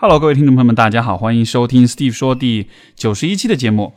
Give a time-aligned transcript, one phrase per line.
[0.00, 3.94] Hello，各位听众朋友们，大家好，欢迎收听 Steve 说第九十一期的节目。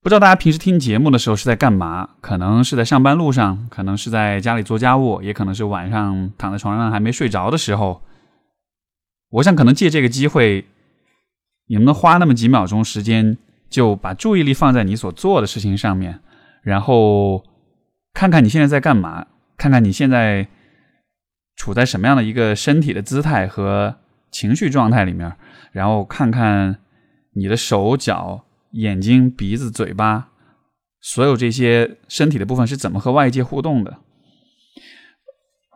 [0.00, 2.08] 不知道大家平时听节目的时候是在干嘛？
[2.22, 8.00] 可能是在上班路上，可能是在家里做家务，也可能是晚上躺在床上还没睡着的时候。
[9.32, 10.64] 我想可能借这个机会，
[11.66, 13.36] 你们能花那么几秒钟时间，
[13.68, 16.20] 就把注意力放在你所做的事情上面，
[16.62, 17.44] 然后
[18.14, 19.26] 看看你现在在干嘛，
[19.58, 20.48] 看看你现在
[21.56, 23.96] 处在什么样的一个身体的姿态和。
[24.30, 25.36] 情绪状态里面，
[25.72, 26.76] 然后看看
[27.32, 30.28] 你的手脚、眼睛、鼻子、嘴巴，
[31.00, 33.98] 所有这些身体的部分是怎么和外界互动的。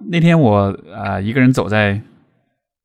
[0.09, 2.01] 那天我啊一个人走在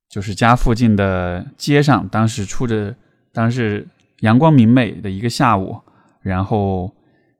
[0.09, 2.95] 就是家附近的街上，当时出着，
[3.31, 3.87] 当时
[4.21, 5.81] 阳光明媚的一个下午，
[6.21, 6.95] 然后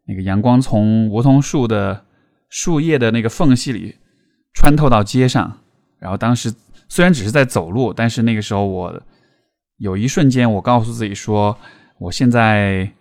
[0.08, 2.06] 那个阳光从梧桐树的
[2.50, 3.96] 树叶的那个缝隙里
[4.54, 5.58] 穿透到街上，
[6.00, 6.54] 然后当时。
[6.90, 9.02] 虽然只是在走路，但是那个时候我
[9.78, 11.56] 有一瞬间，我告诉自己说，
[12.00, 12.92] 我现在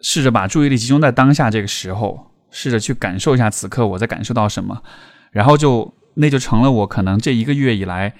[0.00, 4.82] 试着把注意力集中在当下这个时候，试着去感受一下此刻我在感受到什么，
[5.30, 8.14] 然后就那就成了我可能这一个月以来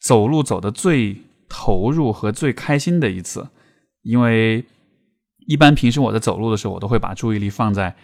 [0.00, 3.48] 走路走的最投入和最开心的一次，
[4.02, 4.64] 因为
[5.48, 7.94] 一般平时我在走路的时候，我都会把注意力放在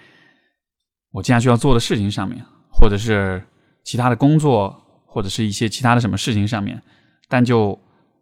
[1.13, 3.43] 我接下去要做的事情上面，或者是
[3.85, 4.82] 其他的工作。
[5.13, 6.81] 或者是一些其他的什么事情上面，
[7.29, 7.79] 但就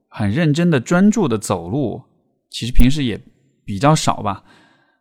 [0.09, 2.03] 很认真的专注的走路，
[2.51, 3.21] 其实平时也
[3.65, 4.43] 比较少吧。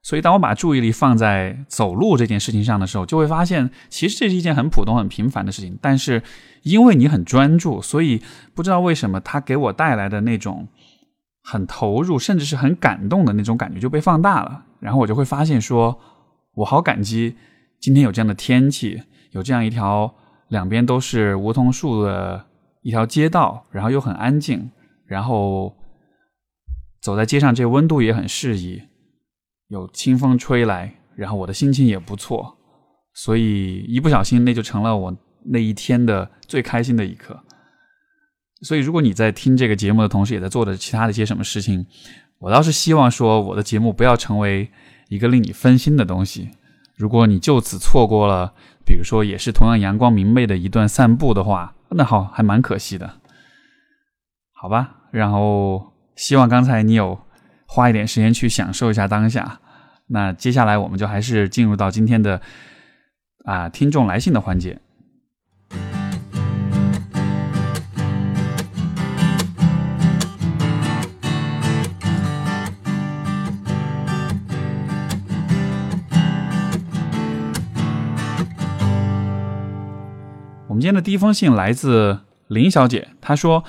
[0.04, 5.80] 所以当我把注意力放在走路这件事情上的时候，就会发现，其实这是一件很普通、很平凡的事情。
[5.82, 6.22] 但是
[6.62, 8.22] 因为你很专注，所以
[8.54, 10.68] 不知道为什么它给我带来的那种
[11.42, 14.64] 很投入，甚至是很感动的那种感觉就被放大了。
[14.80, 16.00] 然后我就会发现，说
[16.54, 17.36] 我好感激
[17.82, 19.02] 今天有这样的天气，
[19.32, 20.14] 有这样一条。
[20.50, 22.46] 两边都是梧桐树的
[22.82, 24.70] 一条街道，然后又很安静，
[25.06, 25.76] 然后
[27.02, 28.84] 走在街上，这温度也很适宜，
[29.68, 32.58] 有清风吹来，然后我的心情也不错，
[33.14, 37.44] 所以一不小心那就成了我那一天的最开心的一刻。
[38.62, 41.86] 所以，如果你在听这个节目的同时，也在做着其他的一些什么事情，
[42.40, 44.70] 我倒是希望说，我的节目不要成为
[45.08, 46.50] 一个令你分心的东西。
[46.98, 48.54] 如果你就此错过了，
[48.90, 53.20] 比如说也是同样阳光明媚的一段散步的话，那好，还蛮可惜的，
[54.52, 54.96] 好吧。
[55.12, 57.20] 然后希望刚才你有
[57.68, 59.60] 花一点时间去享受一下当下。
[60.08, 62.42] 那接下来我们就还是进入到今天的
[63.46, 64.82] 啊听众来信的环节。
[80.70, 83.64] 我们今天的第一封信来自林小姐，她说：“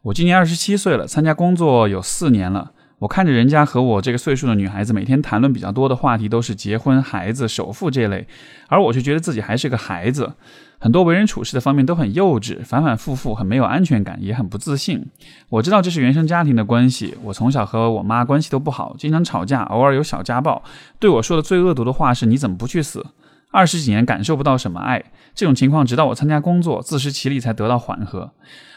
[0.00, 2.72] 我今年二十七岁了，参加工作有四年了。
[3.00, 8.26] 我看着人家和我这个岁数的女孩子，每天谈论比较多的话题都是结婚、孩子、首付这类，
[8.68, 10.32] 而我却觉得自己还是个孩子，
[10.78, 15.04] 很多为人处事的方面都很幼稚，反反复复，很没有安全感，也很不自信。
[15.50, 20.62] 我知道这是原生家庭的关系，我从小和我妈关系都不好，经常吵架，偶尔有小家暴。
[20.98, 23.04] 对我说的最恶毒的话是：你怎么不去死？
[23.50, 25.02] 二十几年感受不到什么爱。”
[25.34, 28.32] 这种情况，直到我参加工作，自食其力才得到缓和。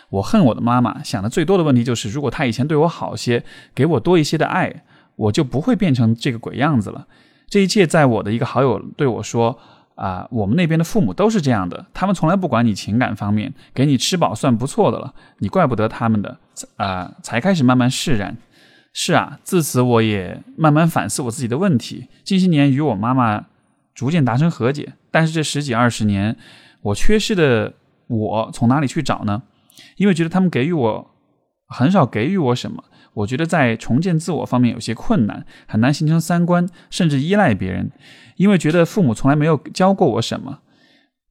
[0.09, 3.43] 我恨我的妈妈，想的最多的问题就是，如果她以前对我好些，
[3.73, 4.83] 给我多一些的爱，
[5.15, 7.07] 我就不会变成这个鬼样子了。
[7.47, 9.57] 这一切，在我的一个好友对我说
[9.95, 16.37] ：“啊，我们那边的父母都是这样的，他们从来不管你情感方面，给你吃饱算不错的了，你怪不得他们的。”
[16.77, 18.37] 啊，才开始慢慢释然。
[18.93, 22.07] 是啊，自此我也慢慢反思我自己的问题。
[22.23, 23.45] 近些年与我妈妈
[24.01, 24.93] 逐渐达成和解。
[25.11, 26.35] 但是这十几二十年，
[26.81, 27.71] 我缺失的
[28.07, 29.43] 我从哪里去找呢？
[29.97, 31.11] 因为觉得他们给予我
[31.67, 37.91] 很少给予我什么，我觉得在重建自我方面有些困难，很难形成三观，甚至依赖别人。
[38.37, 40.61] 因为觉得父母从来没有教过我什么，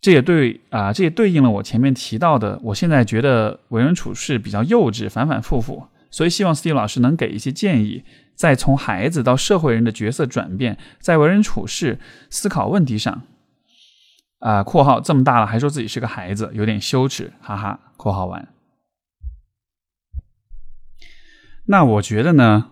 [0.00, 5.88] 这也对啊，这也对应了我前面提到的，我现在觉得为人处事比较幼稚，反反复复。
[6.12, 8.04] 所以希望 Steve 老师能给一些建议，
[8.40, 11.98] 在从孩子到社会人的角色转变，在为人处事、
[12.30, 13.22] 思考问题上。
[14.38, 17.78] 啊，括号这么大了还说自己是个孩子，有点羞耻，哈哈。
[17.98, 18.48] 括号完。
[21.66, 22.70] 那我觉得呢，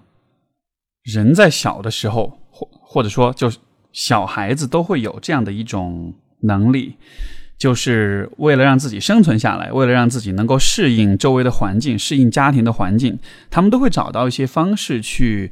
[1.03, 3.53] 人在小的时候，或或者说就
[3.93, 6.15] 小孩子都会有这样的一种
[6.45, 6.97] 能力，
[7.59, 13.19] 就是为了让自己生存下来，为了让自己能够适应周围的环境，适应家庭的环境，
[13.51, 15.51] 他们都会找到一些方式去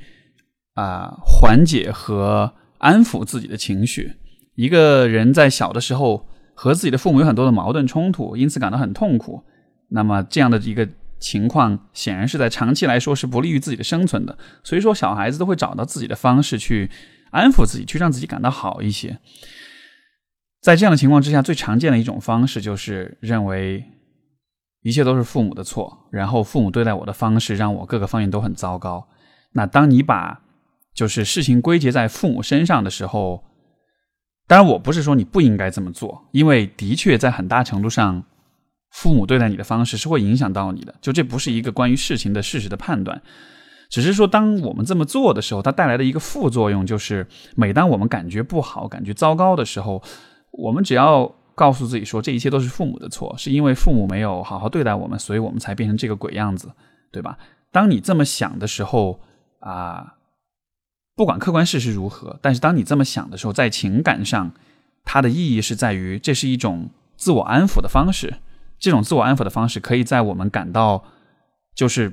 [0.74, 4.12] 啊缓解和安抚自己的情绪。
[4.54, 9.42] 一个人在小的时候和自己的父母有很多的矛盾冲突，因此感到很痛苦。
[9.88, 10.88] 那么这样的一个
[11.18, 14.38] 情况显然是在长期来说是不利于自己的生存的。
[14.62, 16.88] 所以说，小孩子都会找到自己的方式去
[17.30, 19.18] 安抚自己，去让自己感到好一些。
[20.60, 23.84] 在这样的情况之下，最常见的一种方式就是认为
[24.82, 29.06] 一切都是父母的错，然后父母对待我的方式让我各个方面都很糟糕。
[29.52, 30.42] 那当你把
[30.94, 33.44] 就是事情归结在父母身上的时候，
[34.48, 38.24] 当然我不是说你不应该这么做，因为的确在很大程度上，
[38.90, 40.94] 父母对待你的方式是会影响到你的。
[41.00, 43.22] 就这不是一个关于事情的事实的判断，
[43.88, 50.02] 只是说当我们这么做的时候，它带来的一个副作用就是，每当我们感觉不好、感觉糟糕的时候。
[50.56, 56.72] 我们只要告诉自己说，这一切都是父母的错，是因为父母没有好好对待我们，所以我们才变成这个鬼样子，
[57.12, 57.38] 对吧？
[57.70, 59.20] 当你这么想的时候，
[59.60, 60.14] 啊，
[61.14, 64.52] 不管客观事实如何，但是当你这么想的时候，在情感上，
[65.04, 68.34] 它的意义是在于，这是一种自我安抚的方式。
[68.78, 71.04] 这种自我安抚的方式，可以在我们感到
[71.74, 72.12] 就是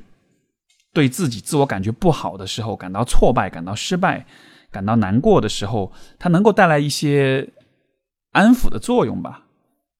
[0.94, 4.25] 对自己自我感觉不好的时候，感到挫败、感到失败、
[4.72, 7.50] 感到难过的时候，它能够带来一些。
[8.34, 9.46] 安抚的作用吧，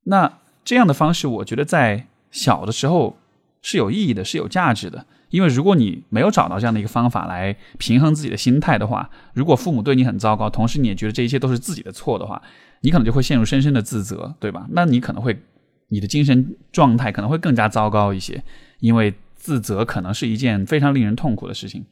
[0.04, 3.18] 那这样的方式，我觉得在小的时候
[3.62, 5.06] 是有意义的，是有价值的。
[5.30, 12.40] 因为如果你没有找到这样的一个方法来平衡自己的心态的话，如果父母对你很糟糕，同时你也觉得这一切都是自己的错的话，
[12.82, 14.68] 你可能就会陷入深深的自责，对吧？
[14.70, 15.42] 那你可能会
[15.88, 18.44] 你的精神状态可能会更加糟糕一些，
[18.80, 21.84] 因为自责可能是一件非常令人痛苦的事情。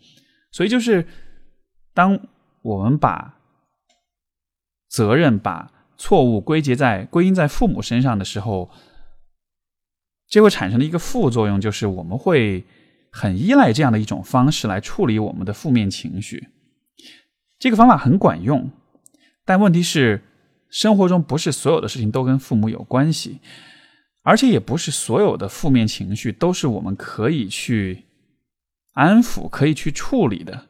[0.51, 1.07] 所以就是
[1.95, 2.19] 当
[2.61, 3.39] 我们把
[4.87, 5.71] 责任把
[6.03, 8.71] 错误归结在归因在父母身上的时候，
[10.27, 12.63] 这会产生的一个副作用就是我们会
[13.11, 16.47] 很依赖这样的一种方式来处理我们的负面情绪。
[17.59, 18.71] 这个方法很管用，
[19.45, 20.23] 但问题是，
[20.71, 23.37] 生活中不是所有的事情都跟父母有关系，
[24.23, 28.05] 而且也不是所有的负面情绪都是我们可以去
[28.93, 30.65] 安抚、可以去处理的。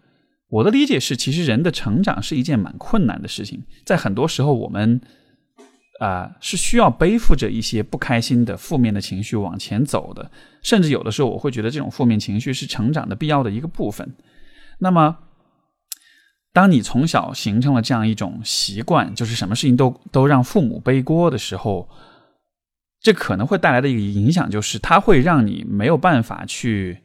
[0.49, 4.99] 我的理解是，其实人的成长是一件蛮困难的事情，在很多时候我们。
[6.01, 10.31] 啊，是需要背负着一些不开心的负面的情绪往前走的，
[10.63, 14.15] 甚至有的时候我会觉得这种负面情绪是成长的必要的一个部分。
[14.79, 15.19] 那么，
[16.51, 21.87] 当你从小形成了这样一种习惯，就是什么事情都都让父母背锅的时候，
[22.99, 27.01] 这可能会带来的一个影响就是，它会让你没有办法去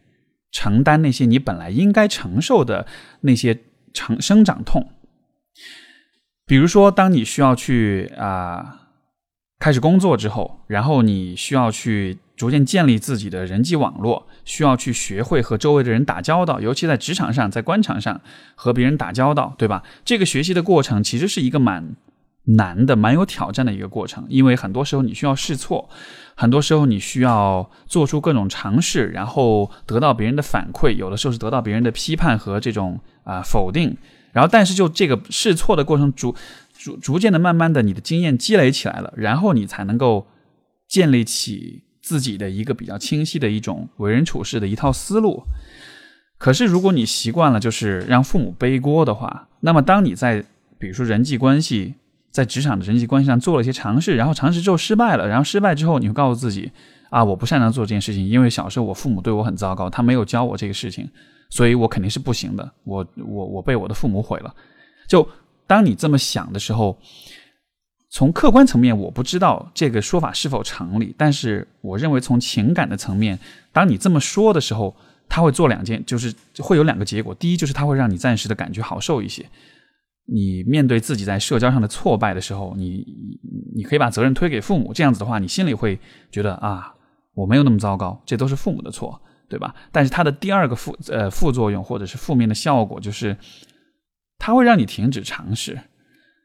[0.51, 2.87] 承担那些你本来应该承受的
[3.21, 3.59] 那些
[3.93, 4.89] 成生长痛。
[6.47, 8.85] 比如说，当你需要去啊。
[9.59, 18.21] 开始工作之后，然后你需要去逐渐建立自己的人际网络，需要去学会和周围的人打交道，尤其在职场上，在官场上
[18.55, 19.83] 和别人打交道，对吧？
[20.05, 21.97] 这个学习的过程其实是一个蛮
[22.45, 25.89] 难的、蛮有挑战的一个过程，因为很多时候你需要试错，
[26.37, 33.97] 很多时候你需要做出各种尝试，然后得到别人的反馈，有的时候是得到别人的批判和这种啊否定，
[34.33, 36.35] 然后但是就这个试错的过程逐。
[36.87, 40.29] 逐逐渐的、慢慢的，你的经验积累起来了，然后你才能够
[40.87, 45.43] 建立起自己的一个比较清晰的一种为人处事的一套思路。
[46.39, 50.45] 可是，如果你习惯了就是让父母背锅的话，那么当你在
[50.79, 51.95] 比如说人际关系、
[52.31, 56.71] 在职场的人际关系上做了一些尝试，然后尝试之后失败了，然后失败之后，你会告诉自己
[57.11, 61.11] 啊，我不擅长做这件事情，因为小时候我父母对我很糟糕，他没有教我这个事情，
[61.51, 64.55] 所以我肯定是不行的，我我我被我的父母毁了，
[65.09, 65.29] 就。
[65.67, 66.99] 当你这么想的时候，
[68.09, 73.39] 从客观层面，我不知道这个说法是否成立，但是我认为从情感的层面，
[73.73, 74.97] 当你这么说的时候，
[75.29, 77.35] 他会做两件，就是会有两个结果。
[77.35, 79.45] 第一，就是他会让你暂时的感觉好受一些。
[80.33, 83.05] 你面对自己在社交上的挫败的时候，你
[83.75, 85.99] 你可以把责任推给父母，这样子的话，你心里会
[86.31, 86.95] 觉得啊，
[87.35, 89.75] 我没有那么糟糕，这都是父母的错，对吧？
[89.91, 93.37] 但是它的第二个副呃副作用或者是负面的效果就是。
[94.39, 95.79] 它会让你停止尝试，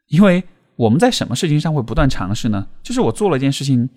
[0.08, 0.44] 因为
[0.76, 2.66] 我们在什么事情上会不断尝试呢？
[2.82, 3.88] 就是我做了一件事情，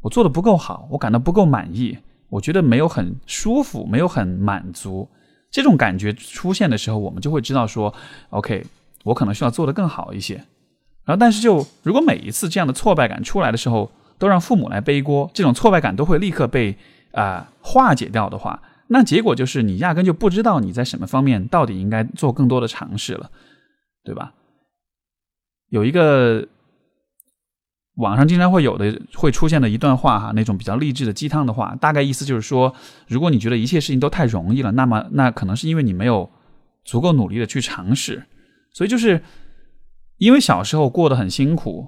[0.00, 1.98] 我做的不够好，我感到不够满意，
[2.28, 5.08] 我觉得没有很舒服，没有很满足，
[5.50, 7.94] 这种感觉出现的时候，我们就会知道说
[8.30, 8.64] ，OK，
[9.04, 10.34] 我可能需要做得更好一些。
[11.04, 16.76] 然后，但是就如果每一次这样的挫败感出来的时候，都让父母来背锅，这种挫败感都会立刻被
[17.12, 18.60] 啊化解掉的话。
[18.88, 23.30] 那结果就是你压根就不知道你在什么方面到底应该做更多的尝试了，
[24.04, 24.34] 对吧？
[25.70, 26.46] 有一个
[27.96, 32.74] 网上经常会有的会出现的一段话哈，那种比较励志的鸡汤的话，大概意思就是说，
[33.08, 36.30] 如果你觉得一切事情都太容易了，那么那可能是因为你没有
[36.84, 38.24] 足够努力的去尝试。
[38.72, 39.22] 所以就是
[40.18, 41.86] 因为小时候过得很辛苦，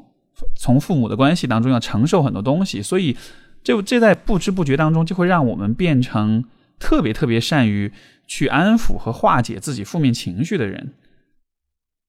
[0.56, 3.16] 从父母的关系当中要承受很多东西，所以。
[3.64, 6.44] 这这在不知不觉当中就会让我们变成
[6.78, 7.92] 特别特别善于
[8.26, 10.94] 去安抚和化解自己负面情绪的人。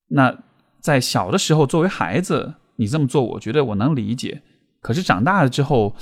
[0.10, 0.44] 那
[0.80, 4.42] 在小的时候，作为孩子，你这么做，我觉得我能理解。
[4.82, 5.96] 可是长大了之后，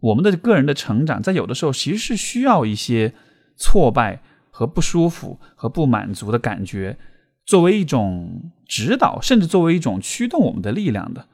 [0.00, 3.14] 我们的个人的成长，在有的时候其实是需要一些
[3.56, 6.98] 挫败和不舒服和不满足的感觉，
[7.46, 11.28] 作为一种指导，甚至作为一种驱动我们的力量的。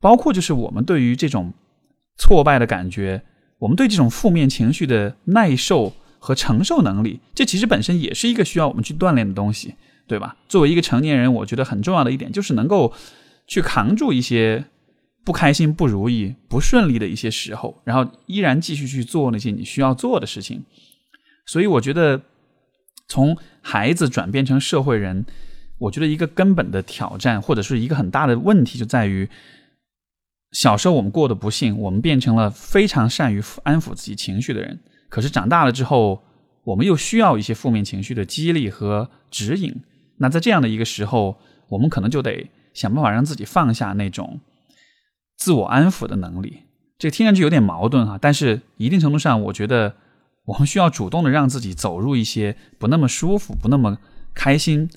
[0.00, 1.52] 包括就是我们对于这种
[2.18, 3.22] 挫败的感觉，
[3.58, 5.92] 我们对这种负面情绪的耐受
[6.24, 9.74] 和承受能力，这其实本身也是一个需要我们去锻炼的东西，
[10.06, 10.36] 对吧？
[10.48, 12.92] 作为一个成年人，我觉得很重要的一点就是能够
[13.46, 14.64] 去扛住一些。
[15.26, 20.62] 不开心、不如意、不顺利的一些时候，然后依然继续去做那些你需要做的事情。
[21.46, 22.20] 所以，我觉得
[23.08, 25.24] 从孩子转变成社会人，
[25.78, 29.26] 我觉得一个根本的挑战，或者是一个很大的问题，就在于
[30.52, 34.78] 小时候我们过得不幸，我们变成了非常善于安抚自己情绪的人。
[35.14, 36.24] 可是长大了之后，
[36.64, 39.72] 我们又需要一些负面情绪的激励和指引。
[40.16, 44.40] 那在这样的一个时候，我们可能就得想办法让自己放下那种。
[45.36, 46.64] 自我安抚的能力，
[46.98, 49.94] 这听上去有点矛盾哈，但是一定程度上，我觉得
[50.46, 53.96] 我们需要主动的让自己走入一些不那么舒服、不那么
[54.34, 54.90] 开心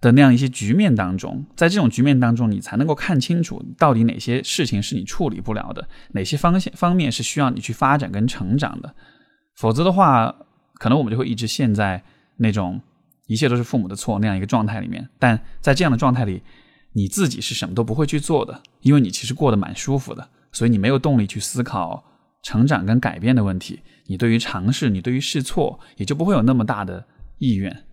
[0.00, 8.92] 的那样一些局面当中，在这种局面当中，你才能够看清楚到底哪些事情是你处理不了的，哪些方向方面是需要你去发展跟成长的。
[9.56, 10.34] 否则的话，
[10.74, 12.02] 可能我们就会一直陷在
[12.36, 12.80] 那种
[13.26, 15.08] 一切都是父母的错那样一个状态里面。
[15.18, 16.42] 但在这样的状态里，
[16.92, 22.04] 你自己是什么都不会去做的，因为你其实过得蛮舒服的，所以你没有动力去思考
[22.42, 23.80] 成长跟改变的问题。
[24.06, 27.06] 你对于尝试，你对于试错，也就不会有那么大的
[27.38, 27.84] 意愿。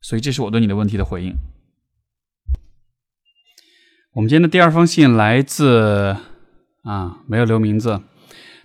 [0.00, 1.34] 所以，这是我对你的问题的回应。
[4.12, 6.16] 我们今天的第二封信来自
[6.84, 8.00] 啊，没有留名字。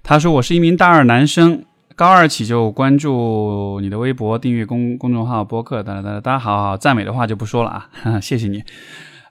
[0.06, 1.64] 他说：“我是一名大二男生。”
[1.96, 6.20] 高二起就关注你的微博，订阅公公众号、播客，哒哒哒。
[6.20, 8.62] 大家好好赞美的话就不说了啊， 谢谢你。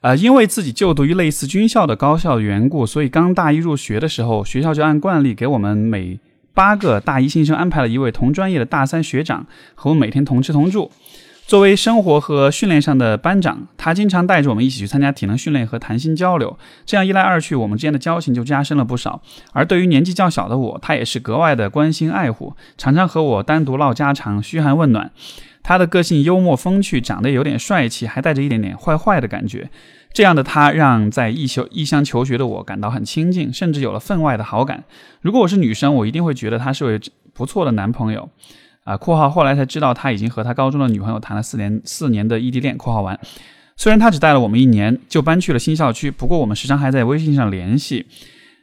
[0.01, 6.19] 呃，因为自己就读于类似军校的高校的缘故，所以刚大一入学的时候，学校就按惯例给我们每
[6.55, 10.91] 八个大一新生安排了一位同专业的大三学长，和我每天同吃同住。
[11.47, 16.57] 作为生活和训练上的班长，他经常带着我们一起去参加体能训练和谈心交流。
[16.87, 19.21] 这样一来二去，我们之间的交情就加深了不少。
[19.53, 25.11] 而对于年纪较小的我，他也是格外的关心爱护，常常和我单独唠家常、嘘寒问暖。
[25.63, 29.69] 他的个性幽默风趣，长得有点帅气，还带着一点点坏坏的感觉。
[30.13, 34.85] 这样的他让在异求异乡求学的我感到很亲近，甚至有了分外的好感。
[35.21, 37.01] 如果我是女生，我一定会觉得他是位
[37.35, 38.29] 不错的男朋友。
[38.85, 42.77] 啊，括号后来才知道他已经和他高中的女朋友谈了四年四年的异地恋。
[42.77, 43.19] 括号完，
[43.77, 48.07] 虽然他只带了我们一年就搬去了新校区，不过我们时常还在微信上联系。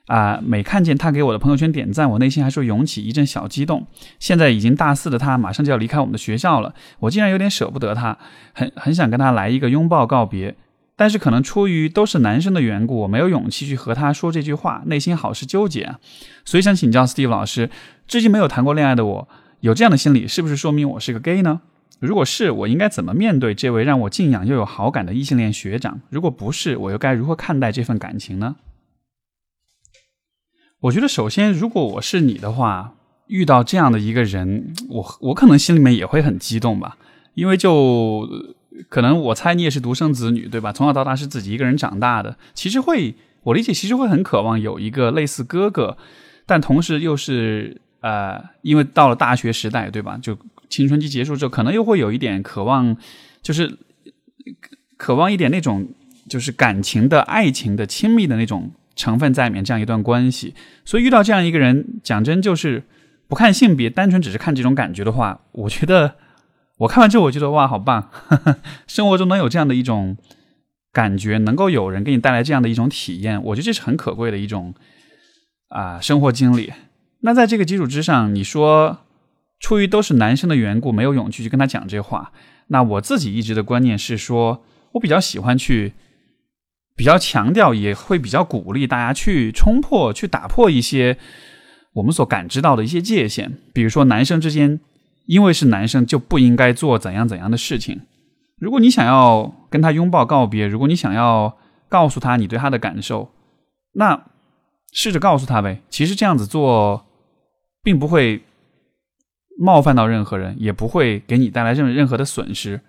[0.07, 3.85] 啊，每看见他给我的朋友圈点赞，我内心还是涌起一阵小激动。
[4.17, 8.17] 现在已经大四的他，马上就要离开我们的学校了，我竟然有点舍不得他，
[8.53, 10.55] 很很想跟他来一个拥抱告别。
[10.95, 15.99] 但是可能出于都是男生的缘故，我没有勇气去和他说这句话，内心好是纠结啊。
[16.43, 17.69] 所以想请教 Steve 老师，
[18.07, 19.29] 至今没有谈过恋爱的我。
[19.61, 21.61] 有这样的心理，是不是说明我是个 gay 呢？
[21.99, 25.99] 如果是，我应该怎么面对这位让我敬仰又有好感的异性恋学长？
[26.09, 28.55] 如果不是，我又该如何看待这份感情呢？
[30.79, 32.95] 我觉得，首先，如果我是你的话，
[33.27, 36.97] 遇到这样的一个人，我我可能心里面也会很激动吧，
[37.33, 38.29] 因为就
[38.87, 40.71] 可能我猜你也是独生子女，对吧？
[40.71, 45.97] 从小到大是自己一个人长大的，其实会，我理解，其实会很渴望有一个类似哥哥，
[46.45, 47.81] 但同时又是。
[48.01, 50.17] 呃，因为到了大学时代，对吧？
[50.21, 50.37] 就
[50.69, 52.95] 青春期结束之后，可能又会有一点渴望，
[53.41, 53.77] 就是
[54.97, 55.87] 渴望一点那种
[56.29, 59.63] 就是感情的、爱情的、亲密的那种成分在里面。
[59.63, 60.53] 这样一段关系，
[60.85, 62.83] 所以遇到这样一个人，讲真就是
[63.27, 66.15] 不看性别，单纯只是看这种感觉的话，我觉得
[66.77, 68.09] 我看完之后，我觉得哇，好棒！
[68.87, 70.15] 生活中能有这样的一种
[70.93, 74.73] 感觉，能够有人给你带来这样的一种体验，我觉得这是很可贵的一种
[75.69, 76.71] 啊生活经历。
[77.21, 78.99] 那在这个基础之上，你说
[79.59, 82.31] 出于都是男生的缘故，没有勇气去跟他讲这话。
[82.67, 85.95] 那我自己一直的观念是说，我比较喜欢去，
[86.95, 91.17] 比较强调，也会比较鼓励大家去冲破、去打破一些
[91.95, 93.57] 我们所感知到的一些界限。
[93.73, 94.79] 比如说，男生之间
[95.25, 98.01] 因为是男生就不应该做怎样怎样的事情。
[98.57, 101.57] 如果你想要跟他拥抱告别，如果你想要
[101.89, 103.33] 告诉他你对他的感受，
[103.95, 104.27] 那
[104.93, 105.81] 试着告诉他呗。
[105.89, 107.07] 其实这样子做。
[107.83, 108.43] 并不会
[109.59, 112.81] 冒犯到任何人，也不会给你带来任任何的损失。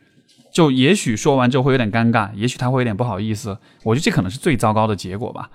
[0.52, 3.56] 就也许说完之后会有点尴尬，也许他会有点不好意思。
[3.84, 5.50] 我觉得这可能是最糟糕的结果吧。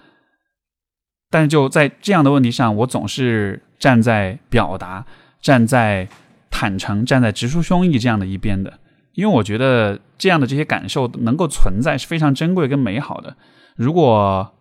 [1.30, 5.06] 但是就在这样的问题上，我总是站在表达、
[5.42, 6.08] 站在
[6.50, 8.80] 坦诚站在直抒胸臆这样的一边的，
[9.14, 13.36] 因为我觉得这样的这些感受能够存在是非常珍贵跟美好的。
[13.76, 14.54] 如果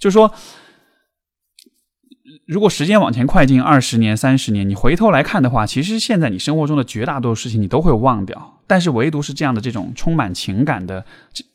[0.00, 0.32] 就说，
[2.46, 11.04] 如果时间往前快进二十年、三十年，你回头来看的话，其实现在你生活中的绝大多数事情你都会忘掉，但是唯独是这样的这种充满情感的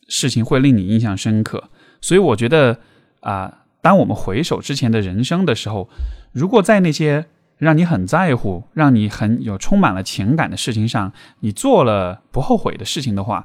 [0.07, 1.69] 事情会令你印象深刻。
[1.99, 2.77] 所以我觉得
[3.21, 3.57] 啊。
[3.83, 5.89] 当我们回首之前的人生的时候，
[6.33, 7.25] 如果在那些
[7.57, 13.43] 让你很在乎、让你很有充满了情感的事情上，你做了不后悔的事情的话，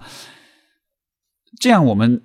[1.58, 2.20] 这样我们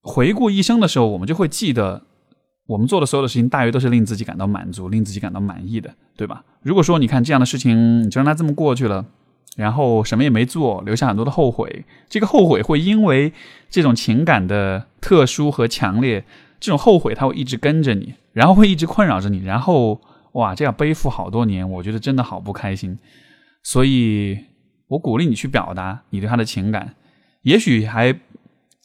[0.00, 2.06] 回顾一生的时候，我们就会记得
[2.66, 6.44] 我们做的所有的事情，大约都是令自己感到满足、令自己感到满意的，对吧？
[6.62, 9.06] 如果说你看这样的事情，你就让它这么过去了，
[9.56, 13.32] 然后什么也没做，留下很多的后悔，这个后悔会因为
[13.70, 16.24] 这种情感的特殊和强烈。
[16.58, 20.00] 这种后悔，他会一直跟着你，然后会一直困扰着你，然后
[20.32, 22.98] 哇，这样背负好多年，我觉得真的好不开心。
[23.62, 24.38] 所以，
[24.88, 26.94] 我鼓励你去表达你对他的情感。
[27.42, 28.18] 也许还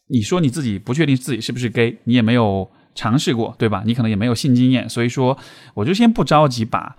[0.07, 3.83] 你说你自己不确定自己是不是 gay，你也没有尝试过，对吧？
[3.85, 5.37] 你可能也没有性经验，所以说，
[5.73, 6.95] 我就先不着急把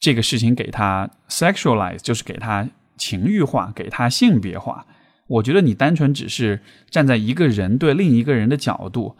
[0.00, 4.86] 这个事情给他 sexualize，就是给他情欲化，给他性别化。
[5.26, 9.16] 我觉得你单纯只是站在一个人对另一个人的角度。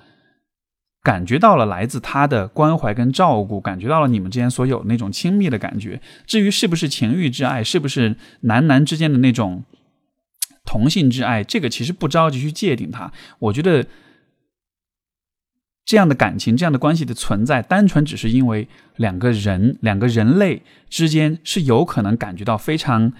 [1.00, 6.02] 感觉到了来自他的关怀跟照顾，感觉到了你们之间所有那种亲密的感觉。
[6.26, 9.64] 至于是不是情欲之爱，是不是男男之间的那种
[10.66, 13.10] 同性之爱，这个其实不着急去界定它。
[13.38, 13.86] 我觉得
[15.88, 23.14] 这样的感情、这样的关系的存在，单纯只是因为两个人、两个人类之间是有可能感觉到非常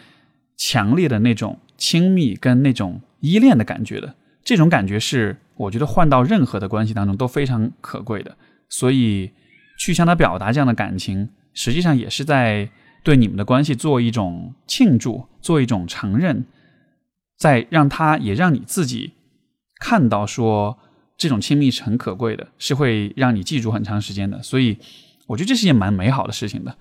[0.54, 4.14] 强烈的那种亲密跟那种依恋的感觉的。
[4.44, 5.38] 这种感觉是。
[5.58, 8.36] 我觉得换到任何的关系当中都非常可贵的，
[8.68, 9.32] 所以
[9.76, 12.70] 去向他表达这样的感情，实际上也是在
[13.02, 16.44] 对你们的关系做一种庆祝，做一种承认，
[17.36, 19.14] 在让他也让你自己
[19.80, 20.78] 看到说
[21.18, 24.42] 这种亲密是很可贵的，是会让你记住很长时间的。
[24.42, 24.78] 所以
[25.26, 26.78] 我觉得这是件蛮美好的事情的。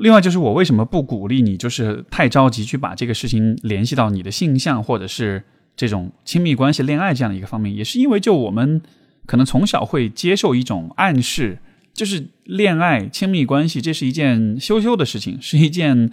[0.00, 5.44] 另外就是我为什么不鼓励你，就是太着急去把这个事情联系到你的性向或者是
[5.76, 8.80] 这种亲密关系、恋爱这样的一个方面，也是因为就我们
[9.26, 11.58] 可能从小会接受一种暗示，
[11.92, 16.10] 就是恋爱、亲密关系这是一件羞羞的事情，是一件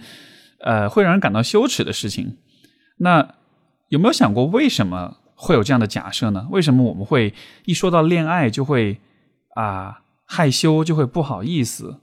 [0.60, 2.36] 呃会让人感到羞耻的事情。
[2.98, 3.36] 那
[3.88, 6.46] 有没有想过为什么会有这样的假设呢？
[6.50, 8.98] 为什么我们会一说到恋爱就会
[9.54, 12.00] 啊害羞，就会不好意思？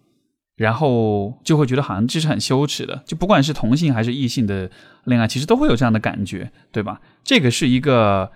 [0.55, 4.71] 然后就会觉得好像这是很羞耻的，就不管是同性还是异性的
[5.03, 7.01] 恋爱，其实都会有这样的感觉，对吧？
[7.25, 8.31] 这个是一个，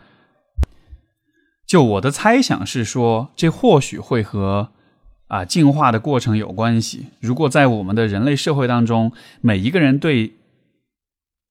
[1.65, 4.71] 就我的猜想是说，这或许会和
[5.29, 7.05] 啊进化的过程有关系。
[7.21, 10.33] 如果在我们的人类社会当中，每一个人对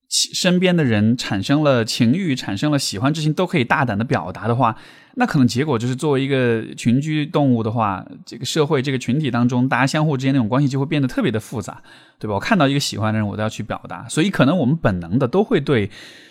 [0.09, 4.77] 身边的人产生了情欲、产生了喜欢之情，都可以大胆的表达的话。
[5.15, 11.83] 那可能结果就是，作为一个群居动物的话，这个社会这个群体当中，大家相互之间那种关系就会变得特别的复杂，
[12.19, 12.35] 对吧？
[12.35, 15.91] 我看到一个喜欢的人，我都要去表达，所以可能我们本能的都会对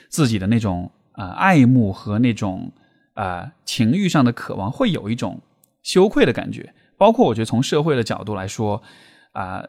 [0.10, 2.72] 自己的那种啊爱慕和那种
[3.14, 5.42] 啊情欲上的渴望，会有一种
[5.84, 6.74] 羞愧的感觉。
[6.98, 8.82] 包括我觉得从社会的角度来说，
[9.34, 9.64] 啊。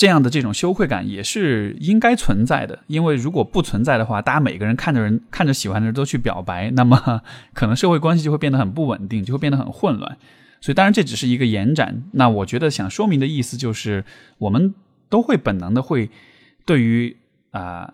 [0.00, 7.20] 这样的这种羞愧感也是应该存在的，因为如果不存在的话，大家每个人看着人看着喜欢的人都去表白，那么
[7.52, 10.16] 可能社会关系就会变得很不稳定，就会变得很混乱。
[10.62, 12.04] 所以，当然这只是一个延展。
[12.12, 14.06] 那我觉得想说明的意思就是，
[14.38, 14.74] 我们
[15.10, 16.08] 都会本能的会
[16.64, 17.18] 对于
[17.50, 17.92] 啊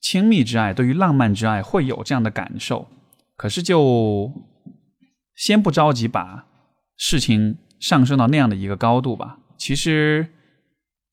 [0.00, 2.88] 亲密之爱，对于浪漫之爱会有这样的感受。
[3.36, 4.32] 可是，就
[5.36, 6.46] 先不着急把
[6.96, 9.38] 事情上升到那样的一个高度吧。
[9.56, 10.30] 其实。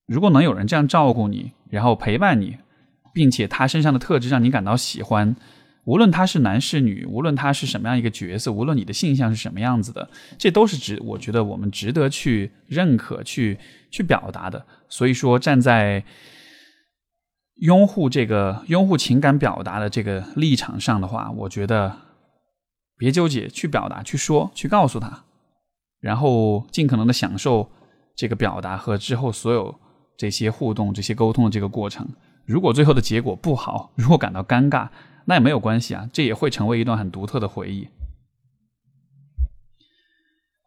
[0.08, 2.58] 如果能有人这样照顾你，然后陪伴你，
[3.14, 5.36] 并且他身上的特质让你感到喜欢，
[5.86, 13.58] 无论他是男是女，无论他是什么样一个角色，无论你的性向是什么样子的，这都是值，我觉得我们值得去认可、去
[13.90, 14.66] 去表达的。
[14.90, 16.04] 所以说，站在
[17.62, 21.98] 拥护这个拥护情感表达的这个立场上的话，我觉得
[22.96, 25.24] 别纠结，去表达、去说、去告诉他，
[26.00, 27.72] 然后尽可能的享受
[28.16, 29.80] 这个表达和之后所有。
[30.18, 32.08] 这些互动、这些沟通的这个过程，
[32.46, 34.90] 如果最后的结果不好，如果感到尴尬，
[35.26, 37.88] 那也没有关系啊，这也会成为一段很独特的回忆。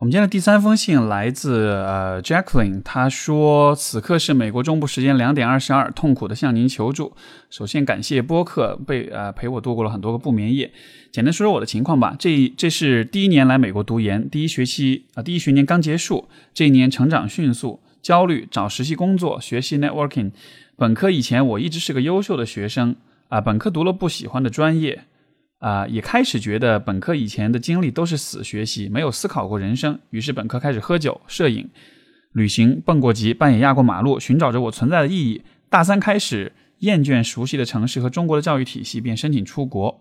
[0.01, 7.17] 我们今天的第三封信来自呃 Jacqueline，他说：“此刻是美国中部时间两点二十二，痛苦的向您求助。
[7.51, 10.73] 首先感谢播客，被呃陪我度过了很多个不眠夜。
[11.11, 20.33] 简单说说我的情况吧，这这是第一年来美国读研，第一学期啊第一学年刚结束，这一年成长迅速。”焦虑，找实习工作，学习 networking。
[20.77, 22.97] 本科以前我一直是个优秀的学生
[23.29, 25.05] 啊，本科读了不喜欢的专业
[25.59, 29.99] 啊，也开始觉得本科以前的经历都是死学习，没有思考过人生。
[30.11, 31.69] 于是本科开始喝酒、摄影、
[32.33, 35.43] 旅行、蹦过极、半夜压过马路，寻找着我存在的意义。
[35.69, 40.01] 大三开始厌倦熟悉的城市和中国的教育体系，便申请出国。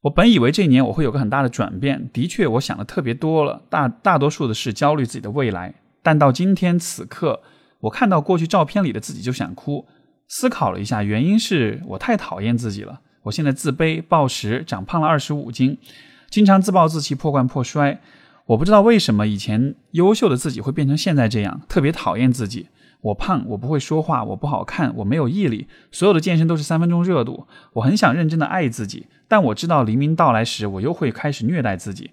[0.00, 5.74] 我本以为这一年我会有个很大的转变，的确，我想的特别多了，大大多数的是焦虑自己的未来。
[6.02, 7.42] 但到今天此刻，
[7.80, 9.86] 我看到过去照片里的自己就想哭。
[10.28, 13.00] 思考了一下，原因是我太讨厌自己了。
[13.24, 15.78] 我现在自卑、暴食、长胖了二十五斤，
[16.30, 18.00] 经常自暴自弃、破罐破摔。
[18.46, 22.68] 我不知道为什么以前优秀的自己会变成现在这样，特别讨厌自己。
[23.02, 27.46] 我胖，我不会说话，我不好看，我没有毅力，所有的健身都是三分钟热度。
[27.74, 32.10] 我很想认真的爱自己，但我知道黎明到来时，我又会开始虐待自己。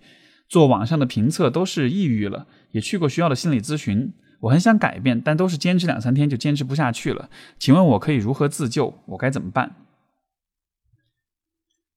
[0.49, 4.11] 做网上的评测都是抑郁了，也去过学校的心理咨询。
[4.41, 7.29] 我很想改变，但都是坚持两三天就坚持不下去了。
[7.59, 8.97] 请问我可以如何自救？
[9.07, 9.75] 我该怎么办？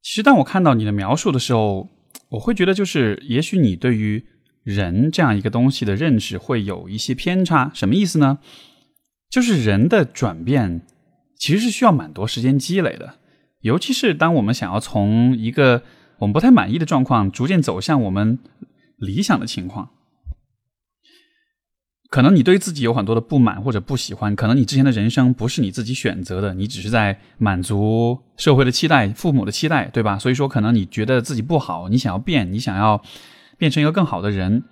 [0.02, 1.88] 其实当我看到你的描述的时候，
[2.30, 4.26] 我会觉得就是，也许你对于
[4.64, 7.70] 人这样一个东西的认识会有一些偏差。
[7.72, 8.40] 什么意思呢？
[9.30, 10.82] 就是人的转变
[11.36, 13.14] 其实是需要蛮多时间积累的，
[13.60, 15.84] 尤其是当我们想要从一个
[16.22, 18.38] 我们不太满意的状况逐渐走向我们
[18.96, 19.90] 理想的情况，
[22.08, 30.16] 可能你对自己有很多的不满或者不喜欢，可能你之前的人生不是你自己选择的，你只是在满足社会的期待、父母的期待，对吧？
[30.16, 33.02] 所以说，可能你觉得自己不好，你想要变，你想要
[33.58, 34.62] 变成一个更好的人，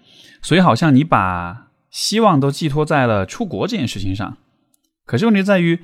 [0.41, 4.37] 所以好像你把希望都寄托在了出国这件事情上。
[5.05, 5.81] 可是问题在于，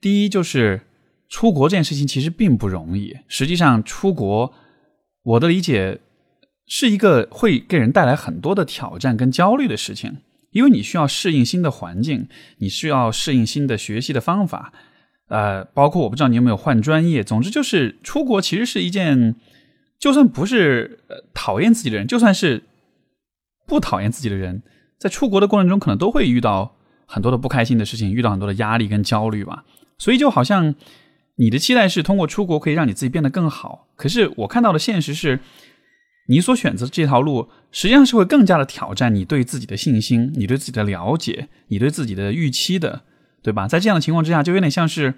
[0.00, 0.86] 第一就是
[1.28, 3.14] 出国这件事情其实并不容易。
[3.28, 4.54] 实际上，出国，
[5.22, 6.00] 我的理解
[6.66, 10.18] 是一个会给人带来很多的挑战跟焦虑的事情，
[10.52, 12.28] 因为你需要适应新的环境，
[12.58, 14.72] 你需要适应新的学习的方法，
[15.28, 17.22] 呃，包括我不知道你有没有换专业。
[17.22, 19.36] 总之，就是出国其实是一件，
[19.98, 21.00] 就算不是
[21.34, 22.62] 讨厌自己的人，就算是
[23.66, 24.62] 不讨厌自己的人，
[24.98, 26.76] 在出国的过程中，可能都会遇到。
[27.12, 29.64] 很多的不开心的事情，遇到很多的压力跟焦虑吧，
[29.98, 30.72] 所以就好像
[31.40, 35.40] 你的期待是通过出国可以让你自己变得更好，可是我看到的现实是，
[36.28, 43.04] 你所选择的这条路实际上是会更加的挑战你对自己的信心、你对自己的了解、你对自己的预期的，
[43.42, 43.66] 对吧？
[43.66, 45.14] 在这样的情况之下，就有点像是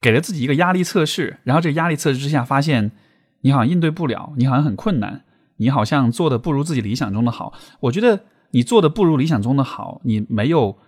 [0.00, 2.92] 给了自己一个压力测试，然后这个压力测试之下发现
[3.40, 5.24] 你好像应对不了，你好像很困难，
[5.56, 7.52] 你好像做的不如自己理想中的好。
[7.80, 10.78] 我觉得你做的不如理想中的好，你没有。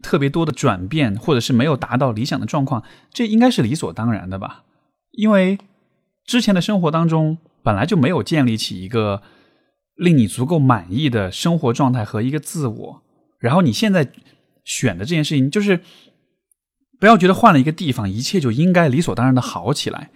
[0.00, 4.64] 特别多的转变，或者是没有达到理想的状况，这应该是理所当然的吧？
[5.10, 5.58] 因为
[6.24, 9.22] 之前的生活当中本来就没有建立起一个
[9.96, 13.02] 令你足够满意的生活状态和一个自我，
[13.38, 14.10] 然后你现在
[14.64, 15.80] 选的这件事情，就是
[16.98, 20.10] 不要觉得换了一个地方，一切就应该理所当然的好起来。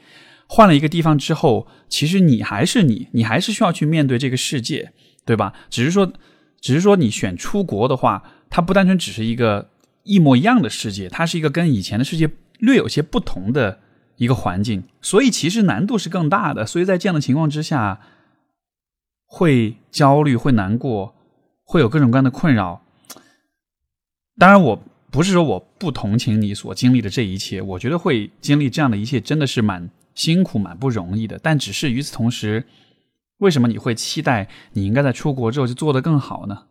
[0.48, 4.92] 换了一个地方之后，其实你还是你，你还是需要去面对这个世界，
[5.26, 5.52] 对吧？
[5.68, 6.12] 只是说，
[6.60, 8.22] 只是说你选出国的话。
[8.48, 9.70] 它不单纯只是一个
[10.02, 13.80] 一模一样的世界，它是一个跟以前的世界略有些不同的
[14.16, 16.64] 一个环境，所以其实难度是更大的。
[16.64, 18.00] 所以在这样的情况之下，
[19.26, 21.14] 会焦虑、会难过、
[21.64, 22.82] 会有各种各样的困扰。
[24.38, 31.38] 当然，我不是说我不同情你所经历的这一切，我觉得会经历这样的一切真的是蛮辛苦、蛮不容易的。
[31.42, 32.64] 但只是与此同时，
[33.38, 36.64] 为什么你会期待你应该在出国之后就做得更好呢？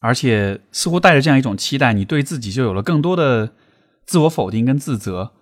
[0.00, 3.52] 而且似乎带着这样一种期待，你对自己就有了更多的
[4.06, 5.32] 自我否定跟自责。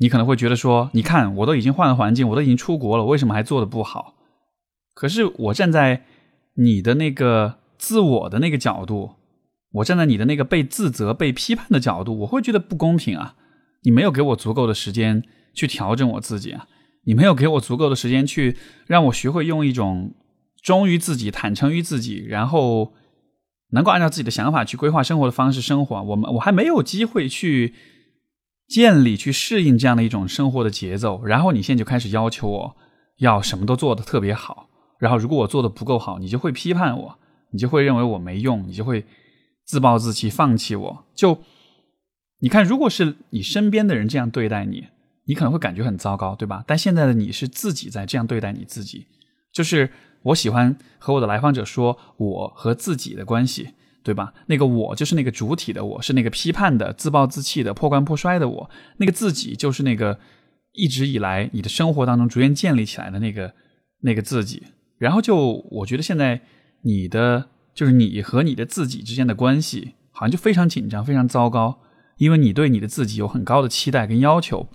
[0.00, 4.14] 你可能会觉得说：“你看，我都已经换了环境，我都已经出国了，为什么还做的不好？”
[4.94, 6.04] 可是我站在
[6.54, 9.12] 你的那个自我的那个角度，
[9.72, 13.36] 我站在你的那个被自责、被批判的角度，我会觉得不公平啊！
[13.84, 15.22] 你没有给我足够的时间
[15.54, 16.66] 去调整我自己啊！
[17.04, 20.14] 你没有给我足够的时间去让我学会用一种
[20.62, 22.92] 忠于自己、坦诚于自己，然后。
[23.70, 27.74] 能够按照自己的想法去规划生活的方式生活，我们我还没有机会去
[28.66, 31.22] 建立、去适应这样的一种生活的节奏。
[31.24, 32.76] 然后你现在就开始要求我
[33.18, 37.18] 要什么都做的特别好，然后如果我做的不够好，你就会批判我，
[37.52, 39.04] 你就会认为我没用，你就会
[39.66, 41.04] 自暴自弃、放弃我。
[41.14, 41.42] 就
[42.40, 44.86] 你看，如果是你身边的人这样对待你，
[45.26, 46.64] 你可能会感觉很糟糕，对吧？
[46.66, 49.06] 但现在的你是自己在这样对待你自己，
[49.52, 49.90] 就是。
[50.22, 53.70] 我喜欢和我的来访者说我和自己的关系，
[54.02, 54.32] 对吧？
[54.46, 58.70] 那个我就是那个主体的我，是那个批判的、自暴自弃的、破罐破摔的我。
[58.98, 60.18] 那个自己就是那个
[60.72, 63.54] 一直以来你的生活当中逐渐建立起来的那个
[64.00, 64.62] 那个自己。
[64.98, 66.40] 然后就我觉得现在
[66.82, 71.78] 你的就是你和你的自己之间的关系好像就非常紧张、非常糟糕，
[72.16, 74.68] 因为你对你的自己有很高的期待跟要求，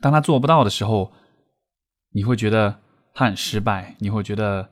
[0.00, 1.12] 当他做不到的时候，
[2.12, 2.80] 你会觉得
[3.14, 4.68] 他很失败，你会觉得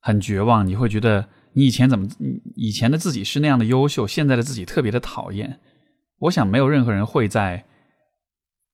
[0.00, 2.08] 很绝望，你会觉得你以前怎么
[2.54, 5.58] 以前的自己是那样的优秀，现在的自己特别的讨厌。
[6.20, 7.64] 我想没有任何人会在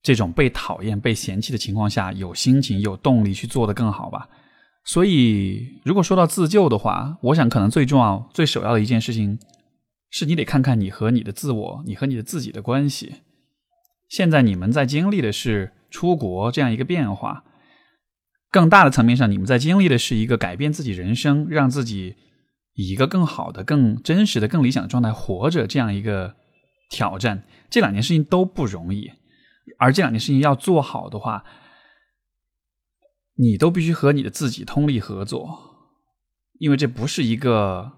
[0.03, 4.29] 这种被讨厌、被嫌弃的情况下有心情、有动力去做得更好吧。
[4.85, 9.39] 所以，如果说到自救的话，我想可能最重要、最首要的一件事情，
[10.11, 13.23] 是你得看看你和你的自我、你和你的自己的关系。
[14.09, 17.45] 现在你们在经历的是出国这样一个变化，
[18.53, 22.15] 更大的层面上，你们在经历的是一个改变自己人生、让自己
[22.75, 26.37] 以一个更好的、更真实的、更理想的状态活着这样一个
[26.89, 27.43] 挑战。
[27.69, 29.11] 这两件事情都不容易，
[29.79, 31.43] 而这两件事情要做好的话。
[33.37, 35.59] 你都必须和你的自己通力合作，
[36.59, 37.93] 因为这不是一个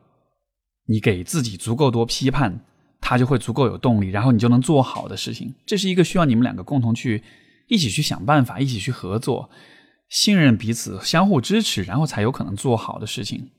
[0.87, 2.65] 你给自己足够多批判，
[3.01, 5.53] 他就会足够有动力，然后你就能做好的事情。
[5.67, 7.21] 这是一个需要你们两个共同去
[7.67, 9.51] 一起去想办法，一起去合作，
[10.09, 13.51] 信任彼此，相互支持，然后才有可能做好的事情。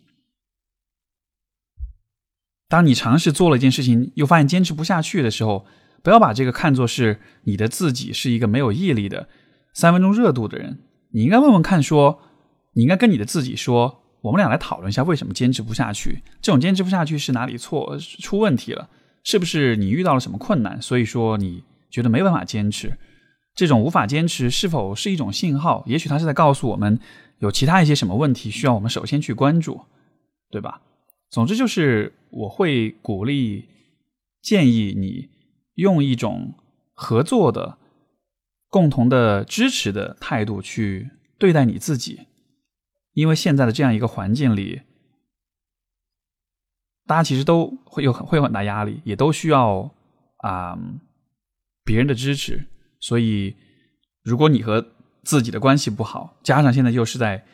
[2.68, 5.66] 当你尝试做了一件事情，又发现坚持不下去的时候，
[6.02, 9.30] 不要把这个看作是你的自己是一个没有毅力的
[9.74, 10.80] 三分钟热度的人。
[11.12, 12.20] 你应该问问看，说
[12.74, 16.24] 你应该跟你的自己说，我们俩来讨论一下为什么坚持不下去。
[16.42, 18.90] 这种坚持不下去是哪里错出问题了？
[19.24, 20.82] 是不是你遇到了什么困难？
[20.82, 22.98] 所以说你觉得没办法坚持。
[23.56, 25.84] 这种无法坚持是否是一种信号？
[25.88, 27.00] 也许他是在告诉我们
[27.40, 29.86] 有其他一些什么问题需要我们首先去关注，
[30.52, 30.82] 对吧？
[31.30, 33.66] 总之就是我会鼓励、
[34.42, 35.30] 建议你
[35.76, 36.54] 用一种
[36.94, 37.80] 合作的。
[38.68, 42.28] 共同的支持的态度去对待你自己，
[43.14, 44.82] 因为现在的这样一个环境里，
[47.06, 49.96] 大家其实都会有会有很大压力，也都需要
[50.40, 50.78] 啊
[51.86, 52.68] 别人的支持。
[53.00, 53.56] 所以，
[54.24, 54.86] 如果你和
[55.24, 57.46] 自己的关系不好，加上现在又是在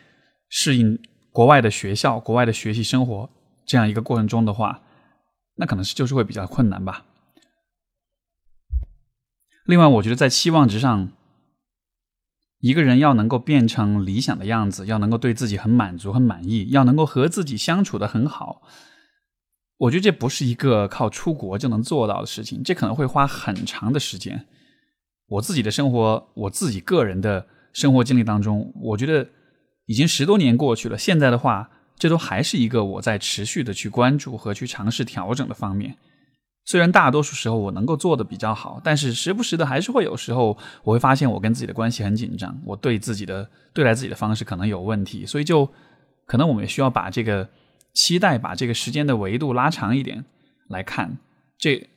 [0.50, 1.00] 适应
[1.32, 3.30] 国外的学校、国外的学习生活
[3.66, 4.82] 这样一个过程中的话，
[5.56, 7.06] 那可能是就是会比较困难吧。
[9.66, 11.12] 另外，我觉得在期望值上，
[12.60, 18.62] 一个人要能够变成理想的样子，要能够对自己很满足、很满意，要能够和自己相处的很好，
[19.78, 24.48] 我觉得这不是一个靠出国就能做到的事情，这可能会花很长的时间。
[25.32, 29.26] 我自己的生活，我自己个人的生活经历当中，我觉得
[29.86, 35.96] 已经十多年过去了，现在的话，这都还是一个我在持续的去关注和去尝试调整的方面。
[36.66, 45.68] 虽然大多数时候我能够做的比较好，但是时不时的还是会有时候我会发现我跟自己的关系很紧张，我对自己的对待自己的方式可能有问题，所以就
[46.26, 47.50] 可能我们也需要把这个
[47.94, 50.26] 期待，把这个时间的维度拉长一点
[50.68, 51.18] 来看。
[51.58, 51.88] 这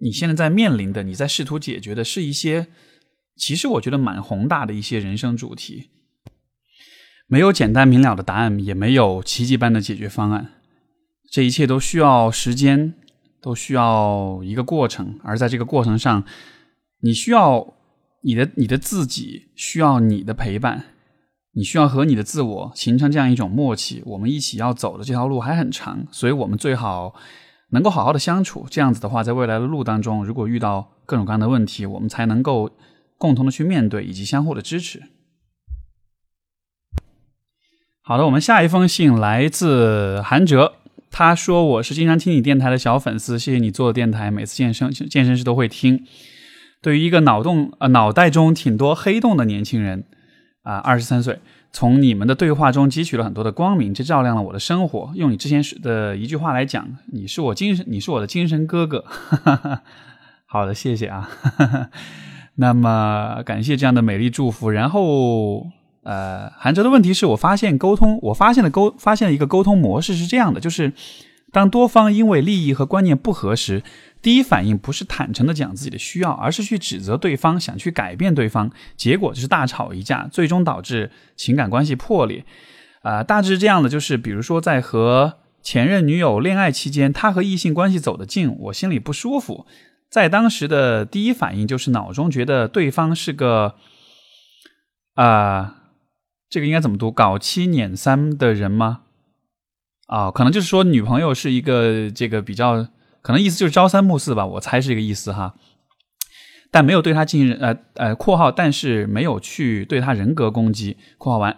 [0.00, 2.68] 你现在在面临的，你在试图解决的是一些
[3.36, 5.90] 其实我觉得蛮宏大的一些人生主题，
[7.26, 10.52] 没有简单明了的答案，也没有奇迹般的解决方案，
[11.30, 12.94] 这一切都需要时间。
[13.42, 16.22] 都需要一个过程，而在这个过程上，
[17.00, 17.72] 你需要
[18.20, 20.84] 你的你的自己需要你的陪伴，
[21.52, 24.02] 你需要和你的自我形成这样一种默契。
[24.04, 27.14] 我们一起要走的这条路还很长，所以我们最好
[27.70, 28.66] 能够好好的相处。
[28.70, 32.70] 这样子的话，在未来的路当中，如果遇到各种各样的问题，我们才能够
[33.18, 35.02] 共同的去面对，以及相互的支持。
[38.02, 40.74] 好的，我们下一封信来自韩哲。
[41.12, 46.04] 他说：“我是经常听你电台的小粉丝，谢谢你做的电台，每次健身健身时都会听。
[46.80, 50.04] 对于一个脑洞呃脑袋中挺多黑洞的年轻人
[50.62, 51.40] 啊，二十三岁，
[51.72, 55.12] 从你们的对话中汲取了很多的光明，这照亮了我的生活。
[55.14, 59.04] 用你之前的一句话来讲，你是我精神，你是我的精神哥哥。
[60.46, 61.30] 好的，谢谢啊。
[62.56, 65.66] 那么感谢这样的美丽祝福，然后。”
[66.02, 70.94] 呃，韩哲的问题是我发现沟通，我发现了沟，发现了一个沟通模式是这样的，就是
[71.52, 73.82] 当多方因为利益和观念不合时，
[74.22, 82.44] 第一反应不是坦诚的讲自己的需要，而是去指责对方，想去改变对方，结果就是大吵一架，最终导致情感关系破裂。
[83.02, 89.66] 啊，大致这样的，就是比如说在和前任女友恋爱期间，他和异性关系走得近，我心里不舒服，
[90.10, 93.76] 在当时的第一反应就是脑中觉得对方是个
[95.14, 95.76] 啊。
[96.50, 97.12] 这个应该怎么读？
[97.12, 99.02] 搞七撵三的人吗？
[100.08, 102.88] 啊，可能就是说女朋友是一个这个比较，
[103.22, 105.54] 可能意思就是朝三暮四吧，我猜是这个意思哈。
[106.70, 111.56] 但没有对他进行呃呃（括号），但是没有去对他人格攻击（括号完）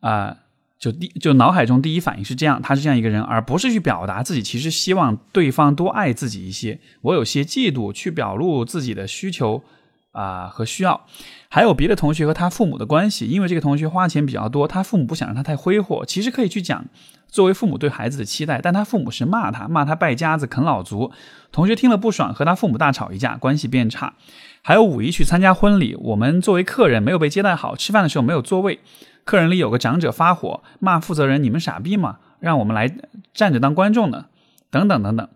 [0.00, 0.38] 啊。
[0.78, 6.78] 就第就脑海中第一反应是这样，他是这样一个人，而不是去表达自己其实希望对方多爱自己一些。
[7.02, 9.64] 我有些嫉妒，去表露自己的需求
[10.12, 11.06] 啊和需要。
[11.48, 16.04] 还有别的同学和他父母的关系，因为这个同学花钱比较多，他父母不想让他太挥霍。
[16.04, 16.84] 其实可以去讲
[17.28, 21.10] 作为父母对孩子的期待，但他父母是骂他，骂他败家子、啃老族。
[21.50, 24.14] 同学听了不爽，和他父母大吵一架，关系变差。
[24.62, 28.80] 还有五一去参加婚礼，我们作为客人没有被接待好，吃饭的时候没有座位。
[29.24, 32.18] 客人里有个长者发火，骂负责人：“你们傻逼吗？
[32.40, 32.96] 让我们来
[33.34, 34.26] 站着当观众呢？”
[34.70, 35.28] 等等等等。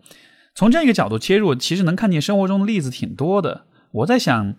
[0.54, 3.64] 从这个角度切入，其实能看见生活中的例子挺多的。
[3.92, 4.54] 我在想，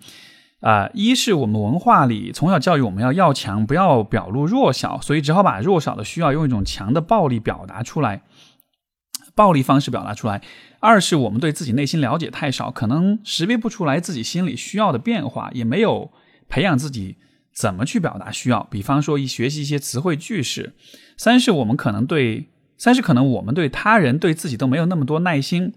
[0.61, 8.23] 啊，一是我们文化里从小教育我们要要强，不要表露弱小，所以只好把弱小的需要用一种强的暴力表达出来，
[9.35, 10.41] 暴力方式表达出来。
[10.79, 16.11] 二是我们对自己内心了解太少，可能识别不出来自己心里需要的变化，也没有
[16.47, 17.17] 培养自己。
[17.55, 18.63] 怎么去表达需要？
[18.71, 20.73] 比方说，一学习一些词汇句式。
[21.17, 25.71] 三是我们可能对，三是可能我们对他人、对自己都没有那么多耐心。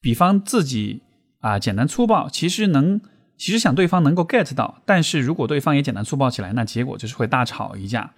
[0.00, 1.02] 比方自己
[1.40, 3.00] 啊，简单粗暴，其实能，
[3.36, 8.12] 其实想对方能够 get 到，但是如果对方也简单粗暴起来，那结果就是会大吵一架。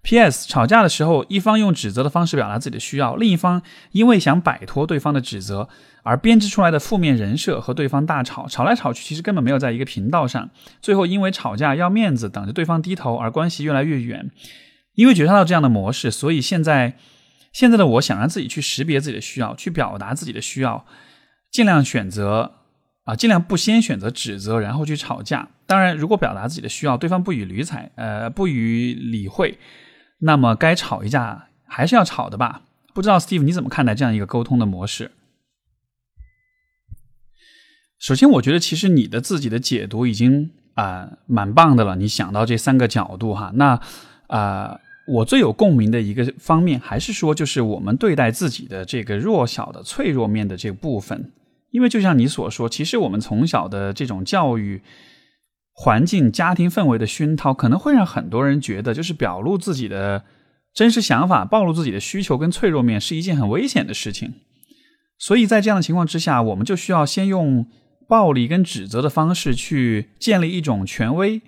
[0.00, 0.48] P.S.
[0.48, 5.68] 吵架的时候，一方用指责的方式表达自己的需要，另一方因为想摆脱对方的指责
[6.04, 10.50] 而编织出来的负面人设和对方大吵，吵来吵去，其实根本没有在一个频道上。
[10.80, 14.30] 最后因为吵架要面子，等着对方低头，而关系越来越远。
[14.94, 16.96] 因为觉察到这样的模式，所以现在
[17.52, 20.86] 现在的我想让自己去识别自己的需要，去表达自己的需要，
[21.50, 22.54] 尽量选择
[23.04, 25.48] 啊，尽量不先选择指责，然后去吵架。
[25.66, 29.58] 当然，如果表达自己的需要，对方不予理睬，呃，不予理会。
[30.20, 32.62] 那么该吵一架还是要吵的吧？
[32.94, 35.12] 不知道 Steve 你怎么看待这样一个沟通的模式？
[37.98, 41.96] 首先，我觉得其实你的自己的解读已经啊蛮棒的了。
[41.96, 43.80] 你想到这三个角度哈，那
[44.28, 51.32] 啊，我最有共鸣的一个方面还是说，就是我们对待自己的这个弱小的脆弱面的这部分，
[51.70, 54.82] 因为就像你所说，其实我们从小的这种教育。
[55.80, 60.24] 环境、家庭氛围的熏陶，可能会让很多人觉得，就是表露自己的
[60.74, 64.34] 真实想法、暴露自己的需求跟脆弱面是一件很危险的事情。
[65.18, 67.64] 所以在这样的情况之下，我们就需要先用
[68.08, 71.40] 暴力跟指责的方式去建立一种权威，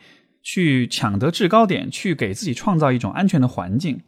[0.44, 4.00] 去抢得制高点，去给自己创造一种安全的环境。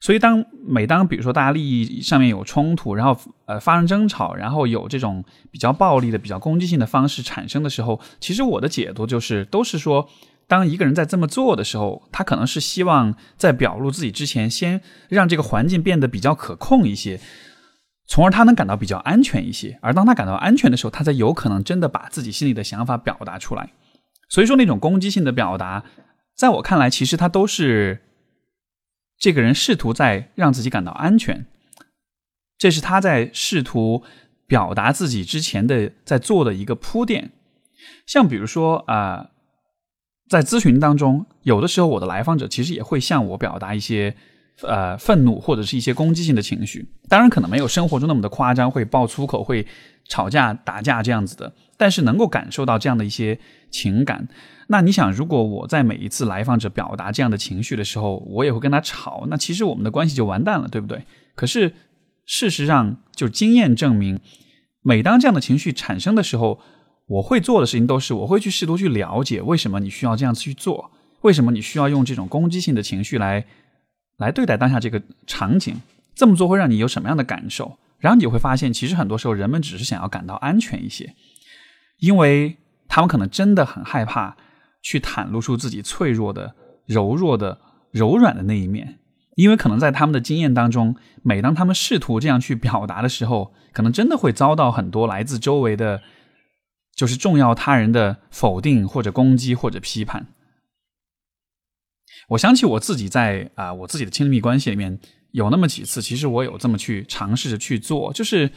[0.00, 10.08] 所以，当每当比如说大家利益上面有冲突，然后呃发生争吵，然后有这种比较暴力的、比较攻击性的方式产生的时候，其实我的解读就是，都是说，
[10.46, 17.18] 当一个人在这么做的时候，他可能是希望在表露自己之前，先让这个环境变得比较可控一些，
[18.06, 19.80] 从而他能感到比较安全一些。
[19.82, 23.72] 而当他感到安全的时候，他才有可能真的把自己心里的想法表达出来。
[24.28, 25.82] 所以说，那种攻击性的表达，
[26.36, 28.04] 在我看来，其实它都是。
[29.18, 31.46] 这个人试图在让自己感到安全，
[32.56, 34.02] 这是他在试图
[34.46, 37.32] 表达自己之前的在做的一个铺垫。
[38.06, 39.30] 像比如说啊，
[40.28, 44.14] 在咨询当中，有的时候我的来访者其实也会向我表达一些
[44.62, 49.66] 呃愤怒或者是一些攻击性的情绪，当然可能没有生活中那么的夸张，会爆粗口、会
[50.08, 53.38] 吵架打架这样子的，但是能够感受到这样的一些
[53.70, 54.26] 情感。
[54.68, 61.04] 那你想，如果我在每一次来访者表达这样的情绪的时候，我也会跟他吵，那其实我们的关系就完蛋了，对不对？
[61.34, 61.72] 可是
[62.26, 64.20] 事实上，就经验证明，
[64.82, 66.60] 每当这样的情绪产生的时候，
[67.06, 70.90] 我会做的事情都是，我会去试图去了解为什么你需要这样去做，
[71.22, 73.46] 为什么你需要用这种攻击性的情绪来
[74.18, 75.80] 来对待当下这个场景，
[76.14, 77.78] 这么做会让你有什么样的感受？
[77.98, 81.14] 然后你就会发现，其实很多时候人们只是想要感到安全一些，
[81.98, 82.58] 因为
[82.88, 84.36] 他们可能真的很害怕。
[84.80, 86.54] 去袒露出自己脆弱的、
[86.86, 89.00] 柔弱的、柔软的那一面，
[89.34, 96.00] 因为可能在他们的经验当中，每当他们试图这样去表达的时候，可能真的会遭到很多来自周围的，
[96.94, 100.28] 就是重要他人的否定或者攻击或者批判。
[102.28, 105.00] 我想起我自己在啊，我自己的亲密关系里面
[105.32, 108.50] 有那么几次，其实我有这么去尝试着去做，就是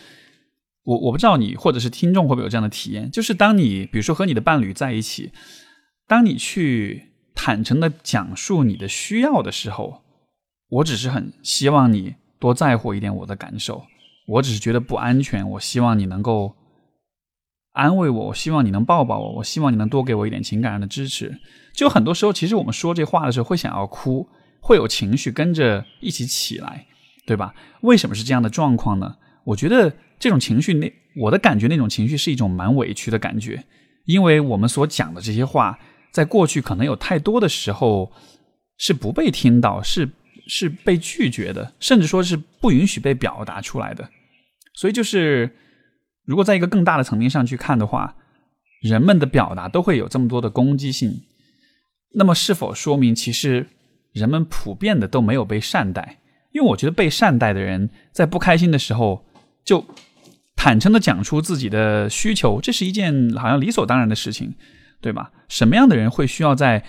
[0.84, 5.32] 我我不知道你或者是听众会不会有这样的体验，就是当你比如说和你的伴侣在一起。
[6.08, 10.02] 当你去坦诚的讲述你的需要的时候，
[10.68, 13.86] 我只是很希望你多在乎一点我的感受。
[14.28, 16.54] 我只是觉得不安全，我希望你能够
[17.72, 21.40] 安慰我，我希望你能抱抱我，我希望你能多给我一点情感上的支持。
[21.74, 24.28] 就很多时候，其实我们说这话的时候会想要哭，
[24.62, 26.86] 会有情绪跟着一起起来，
[27.26, 27.54] 对吧？
[27.82, 29.18] 为什么是这样的状况呢？
[29.44, 33.66] 我觉得这种情绪，那我的感觉那种情绪是一种蛮委屈的感觉，
[34.06, 35.78] 因为我们所讲的这些话。
[36.12, 38.12] 在过去，可能有太多的时候
[38.78, 40.10] 是不被听到，是
[40.46, 44.10] 是被拒绝的，甚至说是不允许被表达出来的。
[44.74, 45.56] 所以就是，
[46.26, 48.18] 如果在一个更大的层面上去看的话，
[48.82, 51.22] 人们的表达都会有这么多的攻击性，
[52.16, 53.68] 那么是否说明其实
[54.12, 56.20] 人们普遍的都没有被善待？
[56.52, 59.26] 因为我觉得被善待的人在不开心的时候
[59.64, 59.86] 就
[60.56, 64.54] 坦诚的讲出自己的需求，这是一件好像理所当然的事情，
[65.00, 65.32] 对吧？
[65.48, 66.84] 什么样的人会需要在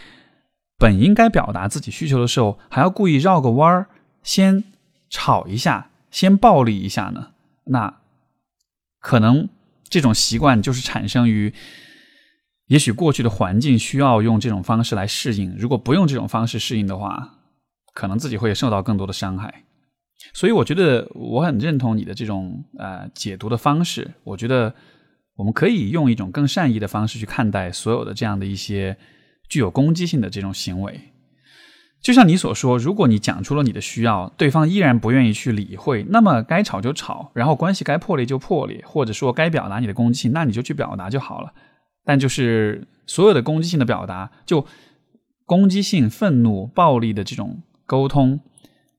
[0.79, 3.87] 本应该表达自己需求的时候，还要故意绕个弯儿，
[4.23, 4.65] 先
[5.09, 7.29] 吵一下，先暴力一下呢？
[7.65, 8.01] 那
[8.99, 9.49] 可能
[9.89, 11.55] 这种习惯就是产生于，
[12.69, 17.39] 也许过去的环境需要用这种方式来适应，如果不用这种方式适应的话，
[17.93, 19.65] 可能自己会受到更多的伤害。
[20.33, 24.13] 所以，我觉得我很认同你的这种呃解读的方式。
[24.25, 24.75] 我觉得
[25.35, 28.97] 我们可以用一种更善意的方式去看待所有的这样的一些
[29.49, 31.13] 具有攻击性的这种行为。
[32.01, 41.53] 就像你所说，如果你讲出了你的需要，对方依然不愿意去理会，那么该吵就吵，然后关系该破裂就破裂，或者说该表达你的攻击性，那你就去表达就好了。
[42.05, 44.67] 但就是所有的攻击性的表达，就
[45.47, 48.41] 攻击性、愤怒、暴力的这种沟通，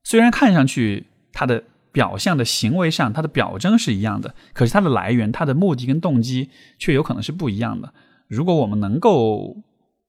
[0.02, 7.92] 虽然看上去它的表象的行为上，它的表征是一样的，可是它的来源、它的目的跟动机却有可能是不一样的。
[8.28, 9.62] 如果我们能够。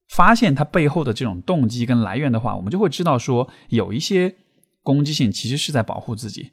[0.08, 4.36] 发现它背后的这种动机跟来源的话，我们就会知道说，有一些
[4.84, 6.52] 攻击性其实是在保护自己。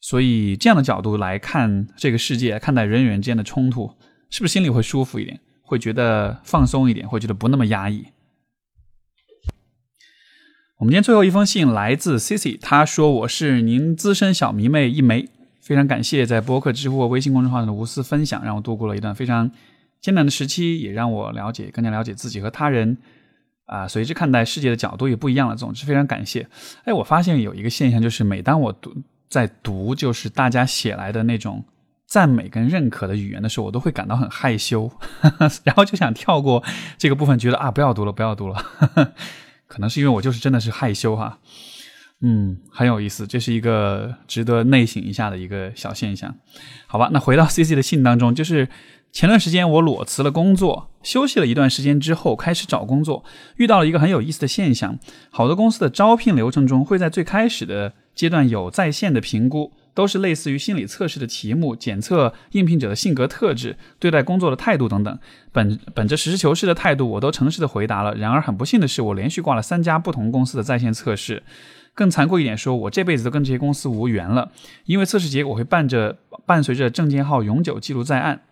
[0.00, 3.98] 所以这样的角度来看这个世界，看待人与人之间的冲突，
[4.30, 8.06] 是不是心里会舒服一点，会觉得放松一点，会觉得不那么压抑？
[10.78, 15.28] 我们今天最后一封信来自 Cici，他说：“我是您资深小迷妹一枚，
[15.60, 19.50] 非常感谢在博客、知乎、微信公众号上的无私分享，让我度过了一段非常。”
[20.00, 22.96] 艰难的时期也让我了解，更加了解自己和他人，
[23.66, 25.54] 啊，随之看待世界的角度也不一样了。
[25.54, 26.48] 总之非常感谢。
[26.84, 28.96] 哎，我发现有一个现象，就是每当我读
[29.28, 31.62] 在读就是大家写来的那种
[32.10, 34.90] 赞美跟认可的语言的时候，我都会感到很害羞，
[35.62, 36.62] 然后就想跳过
[36.98, 38.62] 这个部分，觉得啊，不要读了，不要读了。
[39.68, 41.38] 可能是因为我就是真的是害羞哈。
[42.20, 46.34] 嗯，很有意思，这是一个值得内省一下的一个小现象。
[46.88, 48.68] 好吧，那回到 C C 的信当中，就是。
[49.12, 53.24] 前段时间我裸辞了工作，休息了一段时间之后开始找工作，
[53.56, 55.00] 遇到了一个很有意思的现象。
[55.32, 65.18] 好多公司的招聘流程中会在最开始的阶段有在线的评估，都是类似于心理测试的题目，检测应聘者的性格特质、对待工作的态度等等。
[65.52, 68.14] 本本着实事求是的态度，我都诚实的回答了。
[68.14, 71.42] 然而很不幸的是，我连续挂了三家不同公司的在线测试。
[71.92, 74.52] 更残酷一点说，我这辈子都跟这些公司无缘了，
[74.84, 78.42] 因为测试结果会伴着伴随着证件号永久记录在案。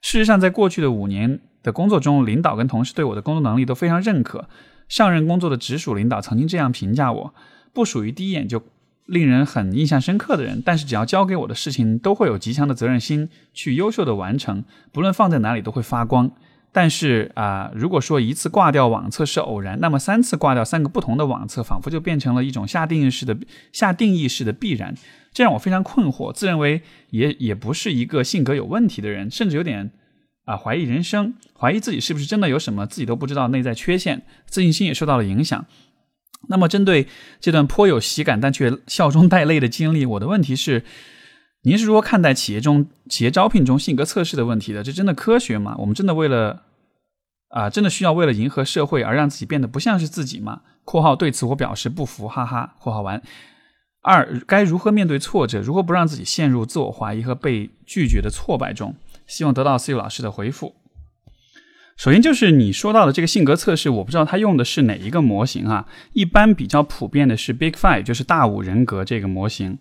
[0.00, 4.48] 事实上，在过去的五年的工作中，领导跟同事对我的工作能力都非常认可。
[4.88, 7.34] 上任工作的直属领导曾经这样评价我：
[7.74, 8.62] 不属于第一眼就
[9.08, 16.30] 令人很印象深刻的人，但是只要交给我的事情，都会有极强的责任心去优秀的完成，不论放在哪里都会发光。
[16.70, 23.34] 但是啊，如果说一次挂掉网测是偶然，那么三次挂掉三个不同的网测，仿佛就变成了一种下定义式的
[23.72, 24.94] 下定义式的必然。
[25.32, 29.90] 这让我非常困惑，自认为也也不是一个性格有问题的人，甚至有点
[30.44, 35.64] 啊怀疑人生，怀疑自己是不是真的有什么自己都不知道内在缺陷，自信心也受到了影响。
[36.48, 37.08] 那么，针对
[37.40, 40.84] 这段颇有喜感但却笑中带泪的经历，我的问题是：
[41.62, 44.82] 您是如何看待企业中企业招聘中性格测试的问题的？
[44.82, 45.74] 这真的科学吗？
[45.78, 46.62] 我们真的为了
[47.48, 52.76] 啊，真的需要为了迎合社会而让自己变得不像是自己吗？（括号对此我表示不服，哈哈。
[52.80, 53.22] ）（括号完）。
[54.00, 55.60] 二该如何面对挫折？
[55.60, 58.94] 如何不让自己陷入自我怀疑和被拒绝的挫败中？
[59.26, 60.76] 希望得到 C U 老师的回复。
[61.98, 65.84] 首先就是你说到的这个性格测试，我不知道它用的是哪一个模型啊？
[66.12, 69.78] 一般比较普遍的是 Big Five，就是大五人格这个模型。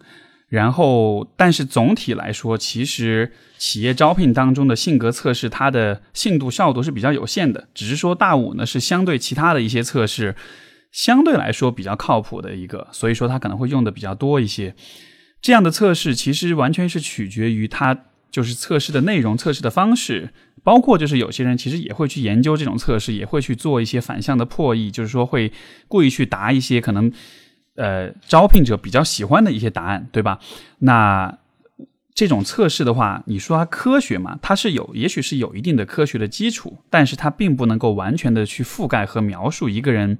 [0.49, 7.67] 然后，但是总体来说，其实企业招聘当中的性格测试，它的信度效度是比较有限的。
[7.75, 10.35] 只是说大五呢，是相对其他的一些测试。
[10.91, 14.73] 相对来说比较靠谱的一个，所以说他可能会用的比较多一些。
[15.39, 20.29] 这样的测试其实完全是取决于他就是测试的内容、测试的方式，
[20.63, 25.51] 包括就是有些人其实也会去研究这种测试，也会去做一些反向的破译，就是说会
[25.87, 27.11] 故意去答一些可能
[27.75, 30.39] 呃招聘者比较喜欢的一些答案，对吧？
[30.79, 31.37] 那
[32.13, 34.39] 这种测试的话，你说它科学嘛？
[34.41, 40.17] 它是有，也许是有一定的科学的基础，但是它并不能够完全的去覆盖和描述一个人。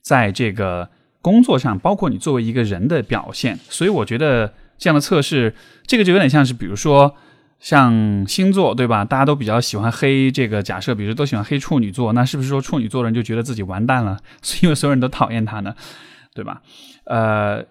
[0.00, 0.88] 在这个
[1.20, 5.54] 工作上，包括你作为一个人的表现，所以我觉得这样的测试，
[5.86, 7.14] 这个就有点像是，比如说
[7.60, 9.04] 像星座，对吧？
[9.04, 14.18] 大家都比较喜欢黑这个假设，比如都喜欢黑处女座，那是不是说处女座的人就觉得自己完蛋了，
[14.62, 15.74] 因为所有人都讨厌他呢？
[16.34, 16.62] 对吧？
[17.04, 17.64] 呃，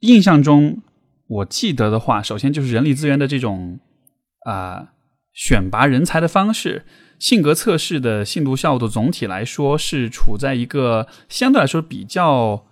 [0.00, 0.80] 印象中
[1.26, 3.78] 我记得的话，首先就是人力资源的这种
[4.46, 4.88] 啊
[5.34, 6.86] 选拔人才的方式，
[7.18, 12.64] 性格测试的信度效度总体来说是处在一个相对来说比较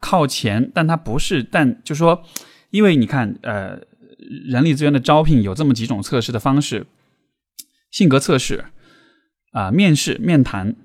[0.00, 2.22] 靠前，但它不是，但就说，
[2.70, 3.78] 因为你看，呃，
[4.50, 6.86] 人力资源的招聘有这么几种测试的方式，
[7.90, 8.66] 性格测试
[9.52, 10.76] 啊，面试面谈。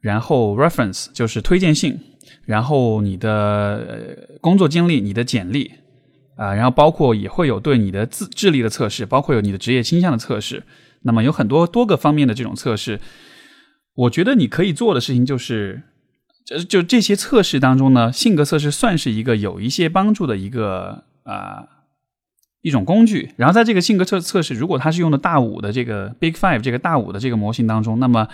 [0.00, 1.98] 然后 reference 就是推荐信，
[2.44, 5.72] 然后你的工作经历、你的简历
[6.36, 10.62] 啊，然后包括也会有对你的智智力的测试，包括有你的职业倾向的测试。
[11.02, 13.00] 那么有很多多个方面的这种测试，
[13.94, 15.82] 我觉得你可以做的事情就是，
[16.46, 21.66] 就就这些测试当中呢，性格测试算是一个有一些帮助的一个啊
[22.68, 23.32] 一种工具。
[23.36, 28.28] 然后在这个性格测测试，如果它是用的大五的这个 Big Five 这个大五的这个模型当中，那么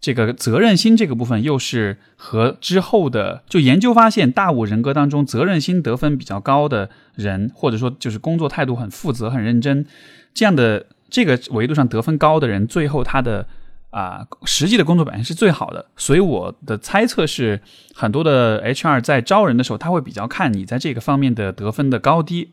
[0.00, 9.86] 这个责任心这个部分又是和之后的就研究发现，大五人格当中责任心得分比较高的人，或者说就是工作态度很负责、很认真
[10.34, 13.46] 这样的这个维度上得分高的人，最后他的
[13.90, 15.86] 啊实际的工作表现是最好的。
[15.96, 17.60] 所以我的猜测是，
[17.94, 22.50] 很多的 HR 在招人的时候，他会比较看你在这个方面的得分的高低。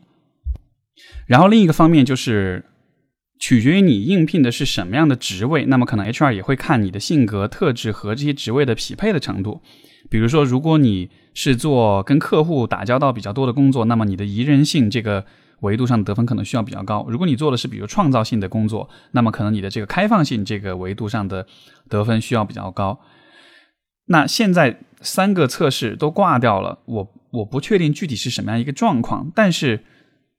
[1.26, 2.64] 然后另一个方面就是。
[3.44, 9.60] 取决于你应聘的是什么样的职位，那么可能 HR 也会看你的性格特质和这些职位的匹配的程度。
[10.08, 15.26] 比如说，如果你是做跟客户打交道比较多的工作，那么你的宜人性这个
[15.62, 17.04] 维度上得分可能需要比较高。
[17.08, 21.44] 如果你做的是比如创造性的工作，那么可能你的这个开放性这个维度上的
[21.88, 23.00] 得分需要比较高。
[24.06, 29.82] 那现在三个测试都挂掉了，我我不确定具体是什么样一个状况，但是。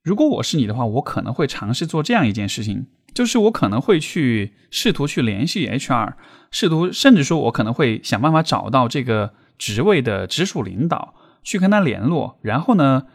[0.03, 6.15] 如果我是你的话，我可能会尝试做这样一件事情，就是我可能会去试图去联系 HR，
[6.51, 13.05] 试图甚至说我可能会想办法找到这个职位的直属领导，去跟他联络，然后呢，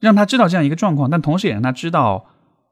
[0.00, 2.26] 让他知道这样一个状况，但同时也让他知道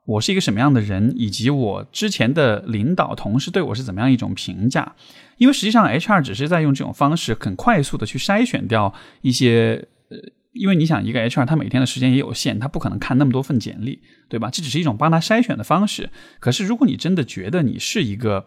[0.04, 4.94] 我是一个什么样的人，以及我之前的领导同事对我是怎么样一种评价。
[5.38, 8.92] 因为实际上 HR 只是在用这种方式很快速的去筛选掉
[9.22, 10.18] 一些呃。
[10.52, 14.50] 因为你想，一个 HR 他每天的时间也有限，他不可能看那么多份简历，对吧？
[14.50, 16.10] 这只是一种帮他筛选的方式。
[16.40, 18.44] 可是，如果你真的觉得你是一个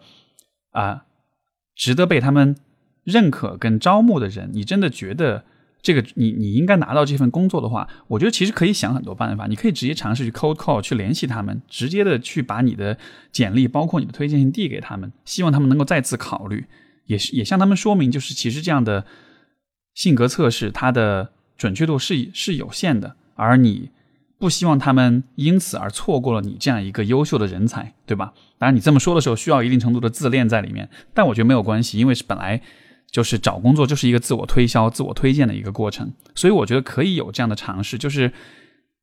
[0.70, 1.06] 啊
[1.74, 2.56] 值得被他们
[3.02, 5.44] 认可跟招募的人，你真的觉得
[5.82, 9.48] 这个你你应该拿到这份工作的话，我觉得其实可以想很多办法。
[9.48, 12.96] 你可以直接尝试去 cold call 去联系他们，直接的去把你的
[13.32, 16.66] 简历包括你的推荐信递给他们，希望他们能够再次考虑，
[17.06, 19.04] 也是也向他们说明，就是其实这样的
[19.92, 21.32] 性格测试它的。
[21.56, 23.90] 准确度是是有限的，而你
[24.38, 28.34] 不希望他们因此而错过了你这样一个优秀的人才，对吧？
[28.58, 32.60] 当然，你这么说的时候需要一定程度的自恋在里面，但我觉得没有关系，因为是本来
[33.10, 38.32] 就是找工作就是一个自我推销、自我推荐的一个过程，所以我觉得可以有这样的尝试，就是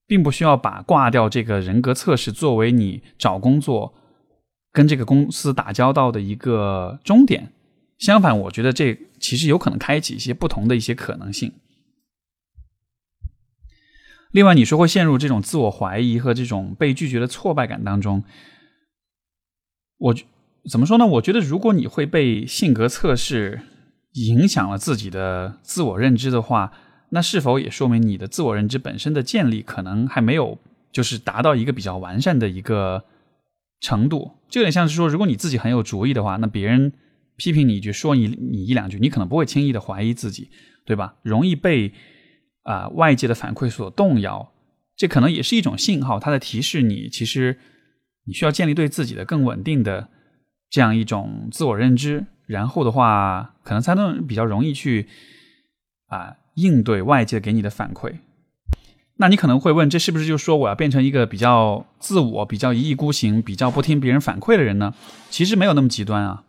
[0.06, 3.94] 并不需要把挂掉这个人格测试作为你找工作
[4.72, 7.52] 跟这个公司打交道的一个终点。
[7.98, 11.52] 相反，我觉得这其实有可能开启一些不同的一些可能性。
[14.34, 18.24] 另外，你说会陷入这种自我怀疑和这种被拒绝的挫败感当中，
[20.00, 20.16] 我
[20.68, 21.06] 怎么说呢？
[21.06, 23.62] 我觉得，如果你会被性格测试
[24.14, 26.74] 影响了自己的自我认知的话，
[27.10, 30.58] 那是否也说明你的自我认知本身的建立可能还没有
[30.92, 33.04] 就是达到一个比较完善的一个
[33.82, 34.32] 程度？
[34.50, 36.92] 就有点像是说，如果你自己很有主意的话，那别人
[37.36, 40.50] 批评你一句，说你你一两句，你可能不会轻易的怀疑自己，
[40.88, 41.14] 对吧？
[41.22, 41.94] 容易被。
[42.64, 44.52] 啊，外界的反馈所动摇，
[44.96, 47.60] 这可能也是一种信号，它在提示你，其实
[48.26, 50.10] 你需要建立对自己的更稳定的
[50.70, 55.08] 这样一种自我认知，然后的话，可能才能比较容易去
[56.08, 58.16] 啊应对外界给你的反馈。
[59.18, 64.96] 那你可能会问，这是不是就说我要变成一个比较自我、比较一意孤行、比较不听别人反馈的人呢？
[65.30, 66.44] 其实没有那么极端啊，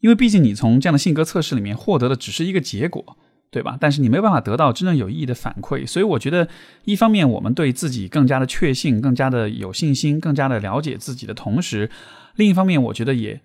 [0.00, 3.16] 因为毕竟你从这样的性格测试里面获得的只是一个结果。
[3.56, 3.78] 对吧？
[3.80, 6.46] 但是你没有办法得到真正有意义的反馈，所以我觉得，
[6.84, 11.88] 一方面我们对自己更加的确信、更加的有信心、更加的了解自己的同时，
[12.34, 13.40] 另一方面，我觉得也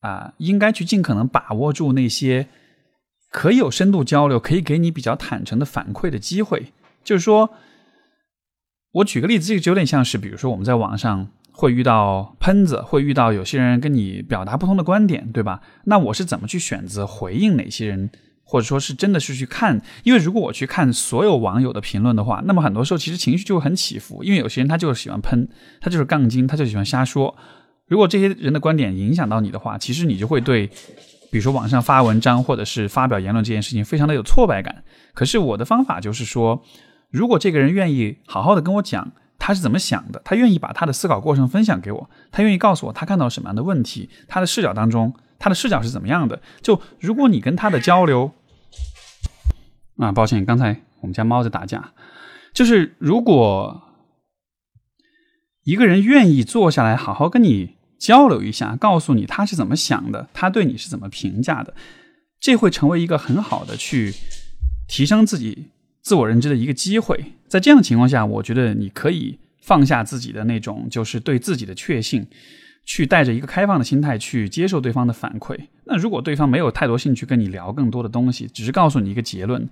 [0.00, 2.46] 啊，应该去尽可能把握住那些
[3.30, 6.72] 可以有深度交流、可以给你比较坦诚的反馈的机会。
[7.04, 7.50] 就是说，
[8.92, 15.60] 我举个例子，这个就有点像是，比如说我们在网上会遇到喷子，会遇到有些人跟你表达不同的观点，对吧？
[15.84, 18.08] 那我是怎么去选择回应哪些人？
[18.50, 25.48] 或者说是真的是去看，因为如果我去看所有网友的评论的话，那么很多时候其实情绪就会很起伏，因为有些人他就是喜欢喷，
[25.80, 27.36] 他就是杠精，他就喜欢瞎说。
[27.86, 34.82] 如果这些人的观点影响到你的话，其实你就会对比如说网上发文章或者是发表言论这件事情，非常的有挫败感。
[35.14, 36.60] 可是我的方法就是说，
[37.08, 46.40] 如果这个人愿意好好的跟我讲他是怎么想的，他愿意把他的思考过程分享给我，他愿意告诉我他看到什么样的问题，他的视角当中他的视角是怎么样的。
[46.60, 48.32] 就如果你跟他的交流，
[50.00, 51.92] 啊，抱歉，刚才我们家猫在打架，
[52.52, 53.82] 就是如果
[55.62, 57.76] 一个人愿意坐下来好好跟你。
[58.00, 61.74] 交流一下，告诉你他是怎么想的，他对你是怎么评价的，
[62.40, 64.14] 这会成为一个很好的去
[64.88, 65.66] 提升自己
[66.00, 67.34] 自我认知的一个机会。
[67.46, 72.26] 在这样的情况下，我觉得你可以放下自己的那种就是对自己的确信，
[72.90, 75.56] 去带着一个开放的心态去接受对方的反馈。
[75.84, 79.68] 那如果对方没有太多兴趣跟你聊更多的东西，只是告诉你一个结论，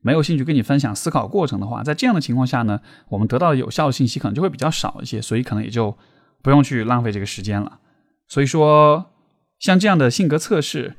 [0.00, 5.98] 没有兴趣跟你分享思考过程的话，在这样的情况下呢，我们得到的有效信息可能就会比较少一些，所以可能也就。
[6.44, 7.78] 不用去浪费这个时间了，
[8.26, 9.12] 所以说，
[9.60, 10.96] 像这样的性格测试，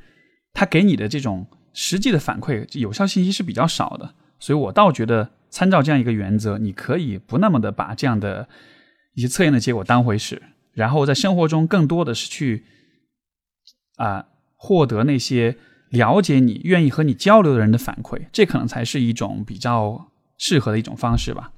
[0.53, 8.47] 它给你的这种实际的反馈、有效信息是比较少的，所以我倒觉得参照这样一个原则，你可以不那么的把这样的
[9.15, 10.41] 一些测验的结果当回事，
[10.73, 12.65] 然后在生活中更多的是去
[13.95, 15.57] 啊获得那些
[15.89, 21.51] 了解你、愿意和你交流的人的反馈，这可能才是一种比较适合的一种方式吧。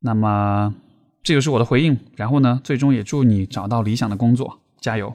[0.00, 0.74] 那么。
[1.22, 5.14] 这就是我的回应，然后呢，最终也祝你找到理想的工作，加油。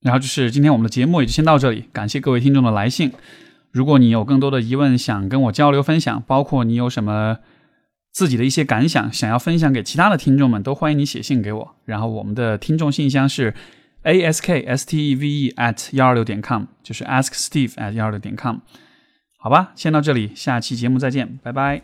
[0.00, 3.12] 然后就是今天我们的节目也就先到这里，感谢各位听众的来信。
[3.70, 7.38] 如果你有更多的疑问想跟我交流分享，包括你有什么
[8.12, 11.76] 自己的一些感想想要分享给其他的听众们，都欢迎你写信给我。
[11.84, 13.54] 然后我们的听众信箱是
[14.02, 18.36] a s k s t e v e at 幺二六点 com，就是 ask steve at 幺二六点
[18.36, 18.58] com。
[19.38, 21.82] 好吧，先到这里，下期节目再见，拜拜。